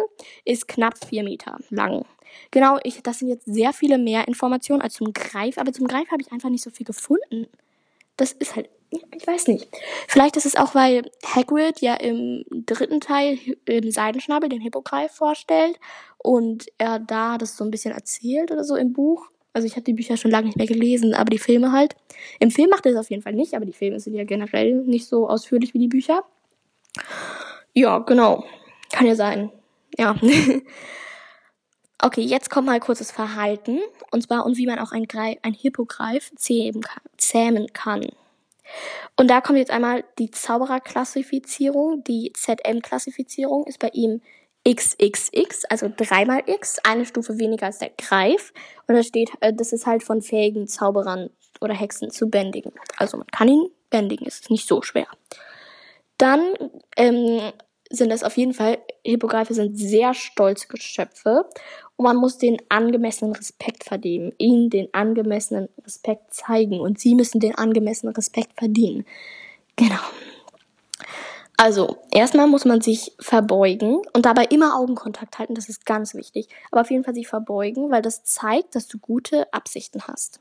ist 0.44 0.68
knapp 0.68 1.06
vier 1.06 1.24
Meter 1.24 1.58
lang. 1.70 2.06
Genau, 2.50 2.80
ich, 2.84 3.04
das 3.04 3.20
sind 3.20 3.30
jetzt 3.30 3.46
sehr 3.46 3.72
viele 3.72 4.00
mehr 4.00 4.28
Informationen 4.28 4.82
als 4.82 4.96
zum 4.96 5.14
Greif, 5.14 5.60
aber 5.60 5.72
zum 5.74 5.88
Greif 5.88 6.10
habe 6.12 6.22
ich 6.22 6.32
einfach 6.32 6.50
nicht 6.50 6.64
so 6.64 6.72
viel 6.72 6.86
gefunden. 6.86 7.48
Das 8.16 8.32
ist 8.32 8.56
halt, 8.56 8.70
ich 8.90 9.28
weiß 9.28 9.48
nicht. 9.48 9.68
Vielleicht 10.08 10.38
ist 10.38 10.46
es 10.46 10.56
auch, 10.56 10.76
weil 10.76 11.10
Hagrid 11.26 11.82
ja 11.82 11.96
im 11.96 12.44
dritten 12.50 13.02
Teil 13.02 13.38
im 13.66 13.92
Seidenschnabel 13.92 14.50
den 14.50 14.62
Hippogreif 14.62 15.12
vorstellt 15.12 15.78
und 16.18 16.68
er 16.78 17.00
da 17.00 17.38
das 17.38 17.58
so 17.58 17.64
ein 17.64 17.72
bisschen 17.72 17.94
erzählt 17.94 18.52
oder 18.52 18.64
so 18.64 18.76
im 18.76 18.94
Buch. 18.94 19.30
Also 19.54 19.66
ich 19.66 19.74
habe 19.74 19.84
die 19.84 19.94
Bücher 19.94 20.18
schon 20.18 20.32
lange 20.32 20.48
nicht 20.48 20.58
mehr 20.58 20.68
gelesen, 20.68 21.14
aber 21.14 21.30
die 21.30 21.40
Filme 21.40 21.72
halt. 21.72 21.96
Im 22.40 22.52
Film 22.52 22.70
macht 22.70 22.86
er 22.86 22.94
es 22.94 22.98
auf 22.98 23.10
jeden 23.10 23.24
Fall 23.24 23.34
nicht, 23.34 23.56
aber 23.56 23.66
die 23.66 23.74
Filme 23.74 24.00
sind 24.00 24.14
ja 24.14 24.24
generell 24.24 24.76
nicht 24.76 25.08
so 25.08 25.28
ausführlich 25.28 25.74
wie 25.74 25.80
die 25.80 25.88
Bücher. 25.88 26.24
Ja, 27.74 28.00
genau. 28.00 28.46
Kann 28.92 29.08
ja 29.08 29.16
sein. 29.16 29.52
Ja. 29.98 30.16
Okay, 32.00 32.22
jetzt 32.22 32.52
kommt 32.52 32.68
mal 32.68 32.80
kurzes 32.80 33.12
Verhalten. 33.12 33.80
Und 34.12 34.22
zwar, 34.22 34.46
und 34.46 34.56
wie 34.58 34.68
man 34.68 34.78
auch 34.78 34.92
ein, 34.92 35.08
Greif, 35.08 35.40
ein 35.42 35.54
Hippogreif 35.54 36.32
zähmen 36.36 36.82
kann, 36.82 37.02
zähmen 37.18 37.74
kann. 37.74 38.06
Und 39.16 39.30
da 39.30 39.42
kommt 39.42 39.58
jetzt 39.58 39.72
einmal 39.72 40.04
die 40.20 40.32
Zaubererklassifizierung. 40.32 42.04
Die 42.04 42.32
ZM-Klassifizierung 42.34 43.66
ist 43.66 43.80
bei 43.80 43.90
ihm 43.94 44.22
XXX, 44.68 45.66
also 45.70 45.90
dreimal 45.96 46.44
X, 46.46 46.80
eine 46.84 47.06
Stufe 47.06 47.40
weniger 47.40 47.68
als 47.68 47.80
der 47.80 47.92
Greif. 47.98 48.54
Und 48.88 48.96
da 48.96 49.04
steht, 49.04 49.32
äh, 49.40 49.54
das 49.54 49.72
ist 49.72 49.86
halt 49.86 50.04
von 50.04 50.22
fähigen 50.22 50.68
Zauberern 50.68 51.30
oder 51.62 51.74
Hexen 51.74 52.12
zu 52.12 52.30
bändigen. 52.30 52.74
Also 52.98 53.18
man 53.18 53.28
kann 53.28 53.48
ihn 53.48 53.70
bändigen, 53.90 54.28
ist 54.28 54.50
nicht 54.52 54.68
so 54.68 54.82
schwer. 54.82 55.08
Dann 56.18 56.42
ähm, 56.98 57.54
sind 57.90 58.10
das 58.12 58.24
auf 58.24 58.36
jeden 58.38 58.54
Fall, 58.54 58.80
Hippogreife 59.04 59.54
sind 59.54 59.78
sehr 59.78 60.14
stolze 60.14 60.68
Geschöpfe 60.68 61.46
und 61.98 62.04
man 62.04 62.16
muss 62.16 62.38
den 62.38 62.58
angemessenen 62.70 63.36
Respekt 63.36 63.84
verdienen, 63.84 64.32
ihnen 64.38 64.70
den 64.70 64.94
angemessenen 64.94 65.68
Respekt 65.84 66.34
zeigen 66.34 66.80
und 66.80 67.00
sie 67.00 67.16
müssen 67.16 67.40
den 67.40 67.56
angemessenen 67.56 68.16
Respekt 68.16 68.54
verdienen. 68.58 69.06
Genau. 69.76 70.00
Also, 71.60 71.98
erstmal 72.12 72.48
muss 72.48 72.66
man 72.66 72.82
sich 72.82 73.14
verbeugen 73.20 74.04
und 74.14 74.28
dabei 74.28 74.46
immer 74.46 74.78
Augenkontakt 74.78 75.40
halten, 75.40 75.56
das 75.56 75.70
ist 75.70 75.88
ganz 75.88 76.14
wichtig. 76.14 76.50
Aber 76.70 76.82
auf 76.82 76.92
jeden 76.92 77.04
Fall 77.04 77.16
sich 77.16 77.28
verbeugen, 77.28 77.90
weil 77.90 78.04
das 78.04 78.24
zeigt, 78.24 78.76
dass 78.76 78.88
du 78.88 79.00
gute 79.00 79.52
Absichten 79.52 80.04
hast. 80.04 80.40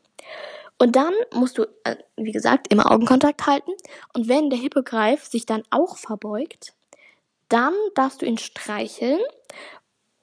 Und 0.78 0.94
dann 0.94 1.14
musst 1.32 1.56
du, 1.56 1.62
äh, 1.84 1.96
wie 2.18 2.32
gesagt, 2.32 2.70
immer 2.70 2.90
Augenkontakt 2.92 3.46
halten. 3.46 3.70
Und 4.12 4.28
wenn 4.28 4.50
der 4.50 4.58
Hippogreif 4.58 5.24
sich 5.24 5.46
dann 5.46 5.62
auch 5.70 5.96
verbeugt, 5.96 6.74
dann 7.48 7.72
darfst 7.94 8.20
du 8.20 8.26
ihn 8.26 8.36
streicheln. 8.36 9.20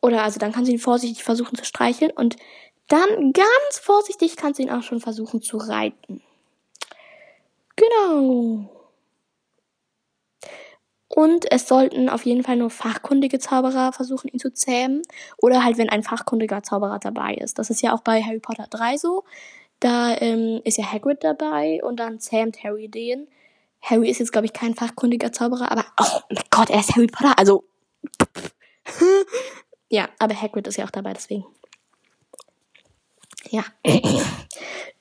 Oder 0.04 0.24
also 0.24 0.38
dann 0.38 0.52
kannst 0.52 0.68
du 0.68 0.74
ihn 0.74 0.80
vorsichtig 0.80 1.24
versuchen 1.24 1.58
zu 1.58 1.63
streicheln. 1.63 2.12
Und 2.12 2.36
dann 2.89 3.32
ganz 3.32 3.80
vorsichtig 3.82 4.36
kannst 4.36 4.60
du 4.60 4.63
ihn 4.63 4.70
auch 4.70 4.84
schon 4.84 5.00
versuchen 5.00 5.42
zu 5.42 5.56
reiten. 5.56 6.22
Genau. 7.78 8.70
Und 11.08 11.50
es 11.50 11.70
sollten 11.70 12.10
auf 12.10 12.26
jeden 12.26 12.44
Fall 12.44 12.58
nur 12.58 12.70
fachkundige 12.70 13.39
Zauberer 13.39 13.94
versuchen, 13.94 14.28
ihn 14.28 14.39
zu 14.39 14.52
zähmen. 14.52 15.04
Oder 15.38 15.63
halt, 15.63 15.78
wenn 15.78 15.88
ein 15.88 16.04
fachkundiger 16.04 16.63
Zauberer 16.63 17.00
dabei 17.00 17.36
ist. 17.36 17.58
Das 17.58 17.70
ist 17.70 17.82
ja 17.82 17.96
auch 17.96 18.02
bei 18.02 18.22
Harry 18.22 18.39
Potter 18.39 18.68
3 18.70 18.98
so. 18.98 19.24
Da 19.80 20.18
ähm, 20.18 20.60
ist 20.66 20.78
ja 20.78 20.92
Hagrid 20.92 21.24
dabei 21.24 21.80
und 21.82 21.98
dann 22.02 22.20
zähmt 22.20 22.62
Harry 22.66 22.89
den. 22.89 23.30
Harry 23.82 24.10
ist 24.10 24.20
jetzt, 24.20 24.34
glaube 24.34 24.48
ich, 24.48 24.54
kein 24.54 24.76
fachkundiger 24.76 25.32
Zauberer, 25.32 25.72
aber 25.72 25.86
oh 25.98 26.20
mein 26.30 26.44
Gott, 26.50 26.70
er 26.70 26.82
ist 26.82 26.94
Harry 26.94 27.08
Potter, 27.08 27.39
also. 27.39 27.63
ja, 29.94 30.10
aber 30.18 30.34
Hagrid 30.34 30.66
ist 30.66 30.78
ja 30.78 30.86
auch 30.86 30.92
dabei, 30.92 31.14
deswegen. 31.14 31.46
Ja. 33.50 33.64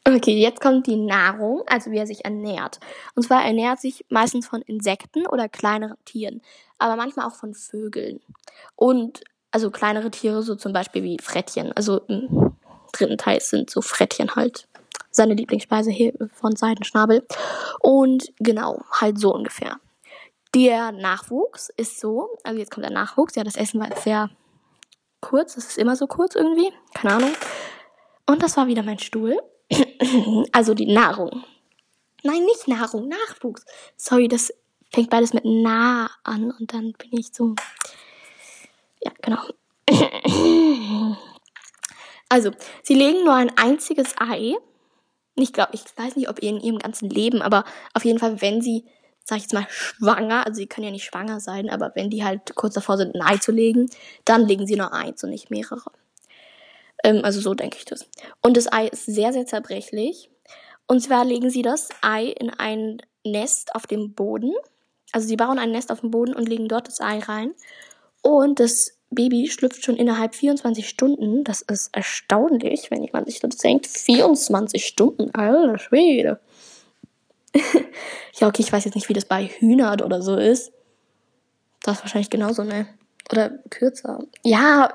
Okay, 0.04 0.36
jetzt 0.36 0.60
kommt 0.60 0.88
die 0.88 0.96
Nahrung, 0.96 1.62
also 1.68 1.92
wie 1.92 1.98
er 1.98 2.08
sich 2.08 2.24
ernährt. 2.24 2.80
Und 3.14 3.22
zwar 3.22 3.44
ernährt 3.44 3.78
sich 3.78 4.04
meistens 4.08 4.48
von 4.48 4.60
Insekten 4.62 5.28
oder 5.28 5.48
kleineren 5.48 5.96
Tieren, 6.04 6.42
aber 6.76 6.96
manchmal 6.96 7.28
auch 7.28 7.36
von 7.36 7.54
Vögeln. 7.54 8.20
Und 8.74 9.22
also 9.52 9.70
kleinere 9.70 10.10
Tiere, 10.10 10.42
so 10.42 10.56
zum 10.56 10.72
Beispiel 10.72 11.04
wie 11.04 11.18
Frettchen. 11.22 11.72
Also 11.76 11.98
im 12.08 12.56
dritten 12.92 13.16
Teil 13.16 13.40
sind 13.40 13.70
so 13.70 13.80
Frettchen 13.80 14.34
halt 14.34 14.66
seine 15.12 15.34
Lieblingsspeise 15.34 15.92
von 16.32 16.56
Seidenschnabel. 16.56 17.24
Und 17.78 18.32
genau, 18.40 18.82
halt 18.90 19.20
so 19.20 19.32
ungefähr. 19.32 19.76
Der 20.52 20.90
Nachwuchs 20.90 21.70
ist 21.76 22.00
so, 22.00 22.28
also 22.42 22.58
jetzt 22.58 22.72
kommt 22.72 22.84
der 22.84 22.92
Nachwuchs, 22.92 23.36
ja, 23.36 23.44
das 23.44 23.54
Essen 23.54 23.78
war 23.78 23.88
jetzt 23.88 24.02
sehr 24.02 24.30
kurz, 25.22 25.54
das 25.54 25.68
ist 25.68 25.78
immer 25.78 25.96
so 25.96 26.06
kurz 26.06 26.34
irgendwie, 26.34 26.70
keine 26.92 27.14
Ahnung. 27.14 27.32
Und 28.26 28.42
das 28.42 28.58
war 28.58 28.66
wieder 28.66 28.82
mein 28.82 28.98
Stuhl. 28.98 29.38
also 30.52 30.74
die 30.74 30.92
Nahrung. 30.92 31.42
Nein, 32.22 32.44
nicht 32.44 32.68
Nahrung, 32.68 33.08
Nachwuchs. 33.08 33.64
Sorry, 33.96 34.28
das 34.28 34.52
fängt 34.92 35.08
beides 35.08 35.32
mit 35.32 35.46
nah 35.46 36.10
an 36.22 36.50
und 36.50 36.74
dann 36.74 36.92
bin 36.92 37.18
ich 37.18 37.32
so. 37.32 37.54
Ja, 39.00 39.12
genau. 39.22 39.40
Also, 42.28 42.50
sie 42.82 42.94
legen 42.94 43.24
nur 43.24 43.34
ein 43.34 43.54
einziges 43.58 44.14
Ei 44.18 44.56
ich 45.34 45.52
glaube, 45.52 45.70
ich 45.72 45.84
weiß 45.96 46.16
nicht, 46.16 46.28
ob 46.28 46.42
ihr 46.42 46.50
in 46.50 46.60
ihrem 46.60 46.78
ganzen 46.78 47.08
Leben, 47.08 47.42
aber 47.42 47.64
auf 47.94 48.04
jeden 48.04 48.18
Fall, 48.18 48.40
wenn 48.40 48.60
sie 48.60 48.84
sag 49.24 49.36
ich 49.36 49.44
jetzt 49.44 49.54
mal, 49.54 49.66
schwanger. 49.68 50.46
Also 50.46 50.58
sie 50.58 50.66
können 50.66 50.86
ja 50.86 50.90
nicht 50.90 51.04
schwanger 51.04 51.40
sein, 51.40 51.70
aber 51.70 51.92
wenn 51.94 52.10
die 52.10 52.24
halt 52.24 52.54
kurz 52.54 52.74
davor 52.74 52.96
sind, 52.96 53.14
ein 53.14 53.22
Ei 53.22 53.36
zu 53.36 53.52
legen, 53.52 53.90
dann 54.24 54.46
legen 54.46 54.66
sie 54.66 54.76
nur 54.76 54.92
eins 54.92 55.22
und 55.24 55.30
nicht 55.30 55.50
mehrere. 55.50 55.90
Ähm, 57.04 57.20
also 57.24 57.40
so 57.40 57.54
denke 57.54 57.78
ich 57.78 57.84
das. 57.84 58.06
Und 58.40 58.56
das 58.56 58.72
Ei 58.72 58.88
ist 58.88 59.06
sehr, 59.06 59.32
sehr 59.32 59.46
zerbrechlich. 59.46 60.30
Und 60.86 61.00
zwar 61.00 61.24
legen 61.24 61.50
sie 61.50 61.62
das 61.62 61.88
Ei 62.00 62.26
in 62.26 62.50
ein 62.50 63.00
Nest 63.24 63.74
auf 63.74 63.86
dem 63.86 64.14
Boden. 64.14 64.52
Also 65.12 65.26
sie 65.28 65.36
bauen 65.36 65.58
ein 65.58 65.70
Nest 65.70 65.90
auf 65.90 66.00
dem 66.00 66.10
Boden 66.10 66.34
und 66.34 66.48
legen 66.48 66.68
dort 66.68 66.88
das 66.88 67.00
Ei 67.00 67.18
rein. 67.18 67.54
Und 68.22 68.60
das 68.60 68.98
Baby 69.10 69.48
schlüpft 69.48 69.84
schon 69.84 69.96
innerhalb 69.96 70.34
24 70.34 70.88
Stunden. 70.88 71.44
Das 71.44 71.62
ist 71.62 71.94
erstaunlich, 71.94 72.90
wenn 72.90 73.02
jemand 73.02 73.26
sich 73.26 73.40
das 73.40 73.56
denkt. 73.56 73.86
24 73.86 74.84
Stunden, 74.84 75.30
alter 75.34 75.78
Schwede. 75.78 76.40
ja, 78.34 78.48
okay, 78.48 78.62
ich 78.62 78.72
weiß 78.72 78.84
jetzt 78.84 78.94
nicht, 78.94 79.08
wie 79.08 79.14
das 79.14 79.24
bei 79.24 79.46
Hühnern 79.46 80.00
oder 80.00 80.22
so 80.22 80.36
ist. 80.36 80.72
Das 81.82 81.98
ist 81.98 82.02
wahrscheinlich 82.04 82.30
genauso, 82.30 82.64
ne? 82.64 82.86
Oder 83.30 83.50
kürzer. 83.70 84.20
Ja. 84.42 84.94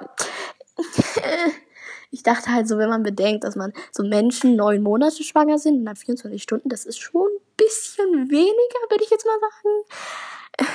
Ich 2.09 2.23
dachte 2.23 2.53
halt 2.53 2.67
so, 2.67 2.77
wenn 2.77 2.89
man 2.89 3.03
bedenkt, 3.03 3.43
dass 3.43 3.55
man 3.55 3.73
so 3.91 4.01
Menschen 4.01 4.55
neun 4.55 4.81
Monate 4.81 5.23
schwanger 5.23 5.59
sind 5.59 5.75
innerhalb 5.75 5.97
24 5.97 6.41
Stunden, 6.41 6.69
das 6.69 6.85
ist 6.85 6.99
schon 6.99 7.27
ein 7.27 7.55
bisschen 7.57 8.31
weniger, 8.31 8.89
würde 8.89 9.03
ich 9.03 9.09
jetzt 9.09 9.25
mal 9.25 9.39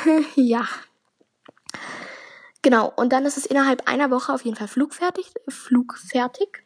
sagen. 0.04 0.26
ja. 0.36 0.68
Genau, 2.60 2.92
und 2.96 3.12
dann 3.12 3.24
ist 3.24 3.38
es 3.38 3.46
innerhalb 3.46 3.88
einer 3.88 4.10
Woche 4.10 4.32
auf 4.32 4.44
jeden 4.44 4.56
Fall 4.56 4.68
flugfertig. 4.68 5.32
Flugfertig. 5.48 6.64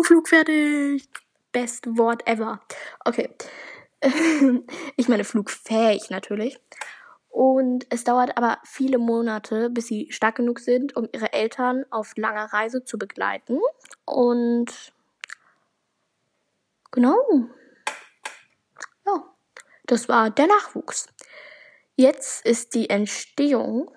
Woohoo, 0.00 0.02
flugfertig. 0.02 1.08
Best 1.52 1.86
Wort 1.98 2.26
ever. 2.26 2.60
Okay. 3.04 3.28
ich 4.96 5.08
meine 5.08 5.24
flugfähig 5.24 6.08
natürlich. 6.08 6.58
Und 7.28 7.86
es 7.90 8.04
dauert 8.04 8.36
aber 8.36 8.58
viele 8.64 8.98
Monate, 8.98 9.68
bis 9.68 9.88
sie 9.88 10.10
stark 10.10 10.36
genug 10.36 10.58
sind, 10.58 10.96
um 10.96 11.08
ihre 11.12 11.32
Eltern 11.32 11.84
auf 11.90 12.14
langer 12.16 12.46
Reise 12.46 12.82
zu 12.84 12.98
begleiten. 12.98 13.58
Und 14.06 14.92
genau. 16.90 17.18
Ja, 19.06 19.24
das 19.84 20.08
war 20.08 20.30
der 20.30 20.46
Nachwuchs. 20.46 21.08
Jetzt 21.96 22.46
ist 22.46 22.74
die 22.74 22.88
Entstehung. 22.88 23.90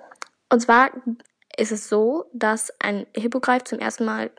Und 0.49 0.59
zwar 0.59 0.91
ist 1.57 1.71
es 1.71 1.87
so, 1.87 2.29
dass 2.33 2.73
ein 2.81 3.07
Hippogreif 3.15 3.63
zum 3.63 3.79
ersten 3.79 4.03
Mal 4.03 4.31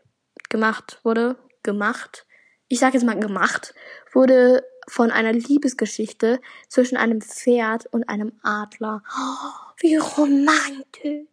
gemacht 0.51 1.01
wurde. 1.05 1.37
Gemacht. 1.65 2.27
Ich 2.69 2.79
sage 2.79 2.95
jetzt 2.95 3.05
mal 3.05 3.19
gemacht. 3.19 3.75
Wurde 4.13 4.65
von 4.87 5.11
einer 5.11 5.33
Liebesgeschichte 5.33 6.41
zwischen 6.69 6.97
einem 6.97 7.21
Pferd 7.21 7.87
und 7.87 8.09
einem 8.09 8.33
Adler. 8.43 9.03
Oh, 9.11 9.73
wie 9.81 9.97
romantisch. 9.97 11.27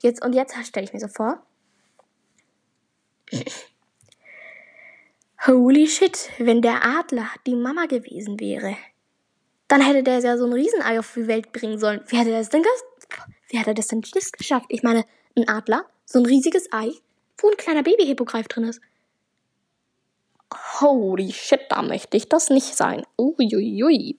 Jetzt, 0.00 0.24
und 0.24 0.34
jetzt 0.34 0.54
stelle 0.64 0.86
ich 0.86 0.92
mir 0.92 1.00
so 1.00 1.08
vor. 1.08 1.44
Holy 5.46 5.86
shit, 5.86 6.30
wenn 6.38 6.62
der 6.62 6.84
Adler 6.84 7.28
die 7.46 7.54
Mama 7.54 7.86
gewesen 7.86 8.40
wäre. 8.40 8.76
Dann 9.68 9.80
hätte 9.80 10.02
der 10.02 10.20
ja 10.20 10.38
so 10.38 10.46
ein 10.46 10.52
Riesenei 10.52 10.98
auf 10.98 11.12
die 11.14 11.26
Welt 11.26 11.52
bringen 11.52 11.78
sollen. 11.78 12.02
Wie 12.06 12.16
hätte 12.16 12.30
das 12.30 12.48
denn 12.48 12.64
Wie 13.48 13.58
hätte 13.58 13.74
das 13.74 13.88
denn 13.88 14.00
geschafft? 14.00 14.66
Ich 14.68 14.82
meine, 14.82 15.04
ein 15.36 15.48
Adler, 15.48 15.86
so 16.04 16.18
ein 16.18 16.26
riesiges 16.26 16.72
Ei, 16.72 16.92
wo 17.38 17.48
ein 17.48 17.56
kleiner 17.56 17.82
Babyhippogreif 17.82 18.48
drin 18.48 18.64
ist. 18.64 18.80
Holy 20.80 21.32
shit, 21.32 21.60
da 21.68 21.82
möchte 21.82 22.16
ich 22.16 22.28
das 22.28 22.50
nicht 22.50 22.76
sein. 22.76 23.04
Uiuiui. 23.18 24.18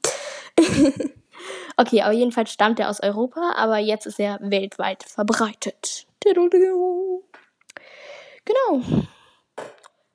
okay, 1.77 2.01
aber 2.01 2.13
jedenfalls 2.13 2.51
stammt 2.51 2.79
er 2.79 2.89
aus 2.89 3.01
Europa, 3.01 3.53
aber 3.55 3.77
jetzt 3.77 4.05
ist 4.05 4.19
er 4.19 4.39
weltweit 4.41 5.03
verbreitet. 5.03 6.05
Genau. 8.45 8.81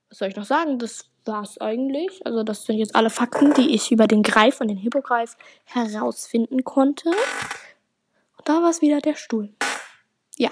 Was 0.09 0.19
soll 0.19 0.29
ich 0.29 0.37
noch 0.37 0.45
sagen? 0.45 0.79
Das 0.79 1.07
war's 1.25 1.59
eigentlich. 1.59 2.25
Also 2.27 2.43
das 2.43 2.65
sind 2.65 2.79
jetzt 2.79 2.95
alle 2.95 3.11
Fakten, 3.11 3.55
die 3.55 3.75
ich 3.75 3.93
über 3.93 4.07
den 4.07 4.23
Greif 4.23 4.61
und 4.61 4.69
den 4.69 4.77
Hippogreif 4.77 5.37
herausfinden 5.65 6.65
konnte. 6.65 7.09
Und 7.09 8.49
da 8.49 8.63
war 8.63 8.71
es 8.71 8.83
wieder 8.83 9.01
der 9.01 9.15
Stuhl. 9.15 9.55
Ja. 10.37 10.51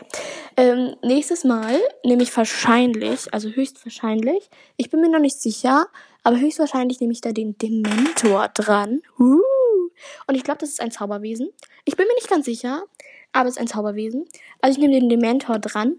Ähm, 0.56 0.96
nächstes 1.02 1.44
Mal 1.44 1.78
nehme 2.04 2.22
ich 2.22 2.36
wahrscheinlich, 2.36 3.32
also 3.32 3.48
höchstwahrscheinlich, 3.48 4.50
ich 4.76 4.90
bin 4.90 5.00
mir 5.00 5.08
noch 5.08 5.20
nicht 5.20 5.40
sicher, 5.40 5.86
aber 6.22 6.38
höchstwahrscheinlich 6.38 7.00
nehme 7.00 7.12
ich 7.12 7.20
da 7.20 7.32
den 7.32 7.56
Dementor 7.58 8.48
dran. 8.48 9.00
Uh. 9.18 9.40
Und 10.26 10.34
ich 10.34 10.44
glaube, 10.44 10.58
das 10.58 10.70
ist 10.70 10.80
ein 10.80 10.90
Zauberwesen. 10.90 11.50
Ich 11.84 11.96
bin 11.96 12.06
mir 12.06 12.14
nicht 12.14 12.28
ganz 12.28 12.46
sicher, 12.46 12.84
aber 13.32 13.48
es 13.48 13.56
ist 13.56 13.60
ein 13.60 13.68
Zauberwesen. 13.68 14.26
Also 14.60 14.78
ich 14.78 14.86
nehme 14.86 14.98
den 14.98 15.08
Dementor 15.08 15.58
dran. 15.58 15.98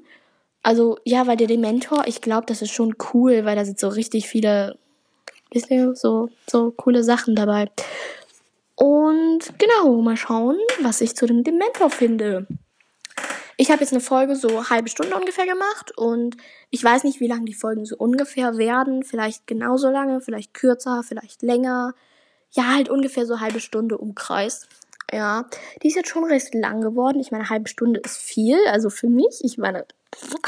Also 0.63 0.97
ja, 1.05 1.27
weil 1.27 1.37
der 1.37 1.47
Dementor, 1.47 2.03
ich 2.05 2.21
glaube, 2.21 2.45
das 2.45 2.61
ist 2.61 2.71
schon 2.71 2.95
cool, 3.13 3.45
weil 3.45 3.55
da 3.55 3.65
sind 3.65 3.79
so 3.79 3.89
richtig 3.89 4.27
viele, 4.27 4.77
ihr, 5.51 5.95
so, 5.95 6.29
so 6.49 6.71
coole 6.71 7.03
Sachen 7.03 7.35
dabei. 7.35 7.69
Und 8.75 9.59
genau, 9.59 10.01
mal 10.01 10.17
schauen, 10.17 10.57
was 10.81 11.01
ich 11.01 11.15
zu 11.15 11.25
dem 11.25 11.43
Dementor 11.43 11.89
finde. 11.89 12.47
Ich 13.61 13.69
habe 13.69 13.81
jetzt 13.81 13.93
eine 13.93 14.01
Folge 14.01 14.35
so 14.35 14.71
halbe 14.71 14.89
Stunde 14.89 15.15
ungefähr 15.15 15.45
gemacht 15.45 15.95
und 15.95 16.35
ich 16.71 16.83
weiß 16.83 17.03
nicht, 17.03 17.19
wie 17.19 17.27
lange 17.27 17.45
die 17.45 17.53
Folgen 17.53 17.85
so 17.85 17.95
ungefähr 17.95 18.57
werden. 18.57 19.03
Vielleicht 19.03 19.45
genauso 19.45 19.91
lange, 19.91 20.19
vielleicht 20.19 20.55
kürzer, 20.55 21.03
vielleicht 21.07 21.43
länger. 21.43 21.93
Ja, 22.53 22.73
halt 22.73 22.89
ungefähr 22.89 23.27
so 23.27 23.39
halbe 23.39 23.59
Stunde 23.59 23.99
Umkreis. 23.99 24.67
Ja, 25.11 25.45
die 25.83 25.89
ist 25.89 25.95
jetzt 25.95 26.09
schon 26.09 26.23
recht 26.23 26.55
lang 26.55 26.81
geworden. 26.81 27.19
Ich 27.19 27.29
meine, 27.29 27.43
eine 27.43 27.51
halbe 27.51 27.69
Stunde 27.69 27.99
ist 27.99 28.17
viel, 28.17 28.57
also 28.65 28.89
für 28.89 29.09
mich. 29.09 29.41
Ich 29.43 29.59
meine, 29.59 29.85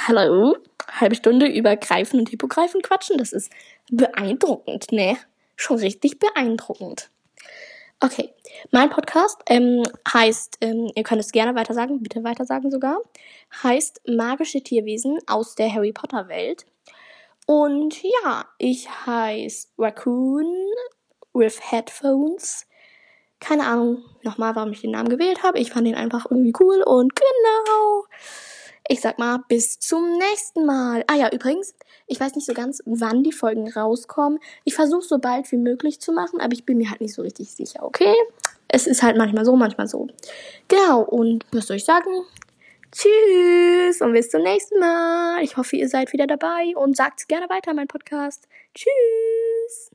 hallo, 0.08 0.58
halbe 0.90 1.14
Stunde 1.14 1.46
über 1.46 1.76
Greifen 1.76 2.20
und 2.20 2.30
Hippogreifen 2.30 2.82
quatschen, 2.82 3.20
das 3.20 3.32
ist 3.32 3.52
beeindruckend, 3.92 4.92
ne? 4.92 5.18
Schon 5.56 5.78
richtig 5.78 6.18
beeindruckend. 6.18 7.12
Okay, 8.06 8.34
mein 8.72 8.90
Podcast 8.90 9.40
ähm, 9.46 9.82
heißt, 10.14 10.58
ähm, 10.60 10.92
ihr 10.94 11.04
könnt 11.04 11.22
es 11.22 11.32
gerne 11.32 11.56
weiter 11.56 11.74
sagen, 11.74 12.04
bitte 12.04 12.22
weiter 12.26 12.44
sagen 12.44 12.70
sogar, 12.70 12.98
heißt 13.64 14.02
Magische 14.10 14.62
Tierwesen 14.62 15.20
aus 15.26 15.56
der 15.56 15.74
Harry 15.74 15.94
Potter 15.94 16.28
Welt. 16.28 16.66
Und 17.46 18.04
ja, 18.04 18.44
ich 18.58 18.90
heiße 18.90 19.70
Raccoon 19.78 20.54
with 21.34 21.62
Headphones. 21.72 22.68
Keine 23.40 23.66
Ahnung 23.66 24.04
nochmal, 24.22 24.54
warum 24.54 24.74
ich 24.74 24.82
den 24.82 24.92
Namen 24.92 25.08
gewählt 25.08 25.42
habe. 25.42 25.60
Ich 25.60 25.72
fand 25.72 25.88
ihn 25.88 25.96
einfach 25.96 26.26
irgendwie 26.30 26.54
cool 26.60 26.84
und 26.86 27.16
genau. 27.16 28.04
Ich 28.90 29.00
sag 29.00 29.18
mal, 29.18 29.40
bis 29.48 29.80
zum 29.80 30.18
nächsten 30.18 30.66
Mal. 30.66 31.06
Ah 31.08 31.16
ja, 31.16 31.30
übrigens, 31.32 31.74
ich 32.06 32.20
weiß 32.20 32.36
nicht 32.36 32.46
so 32.46 32.54
ganz, 32.54 32.82
wann 32.86 33.24
die 33.24 33.32
Folgen 33.32 33.72
rauskommen. 33.72 34.40
Ich 34.66 34.76
versuche 34.76 35.04
so 35.04 35.20
bald 35.20 35.52
wie 35.52 35.58
möglich 35.58 36.02
zu 36.02 36.12
machen, 36.12 36.42
aber 36.42 36.54
ich 36.54 36.66
bin 36.66 36.78
mir 36.78 36.90
halt 36.90 37.00
nicht 37.00 37.14
so 37.14 37.22
richtig 37.22 37.52
sicher, 37.52 37.84
okay? 37.84 38.14
Es 38.68 38.88
ist 38.88 39.04
halt 39.04 39.18
manchmal 39.18 39.46
so, 39.46 39.56
manchmal 39.56 39.88
so. 39.88 40.08
Genau, 40.68 41.02
und 41.02 41.46
was 41.52 41.68
soll 41.68 41.78
ich 41.78 41.86
sagen? 41.86 42.10
Tschüss 42.92 44.02
und 44.02 44.14
bis 44.14 44.30
zum 44.30 44.44
nächsten 44.44 44.80
Mal. 44.80 45.44
Ich 45.44 45.58
hoffe, 45.58 45.78
ihr 45.78 45.90
seid 45.90 46.14
wieder 46.14 46.28
dabei 46.28 46.74
und 46.76 46.96
sagt 46.96 47.28
gerne 47.28 47.50
weiter, 47.50 47.74
mein 47.74 47.88
Podcast. 47.88 48.48
Tschüss. 48.76 49.92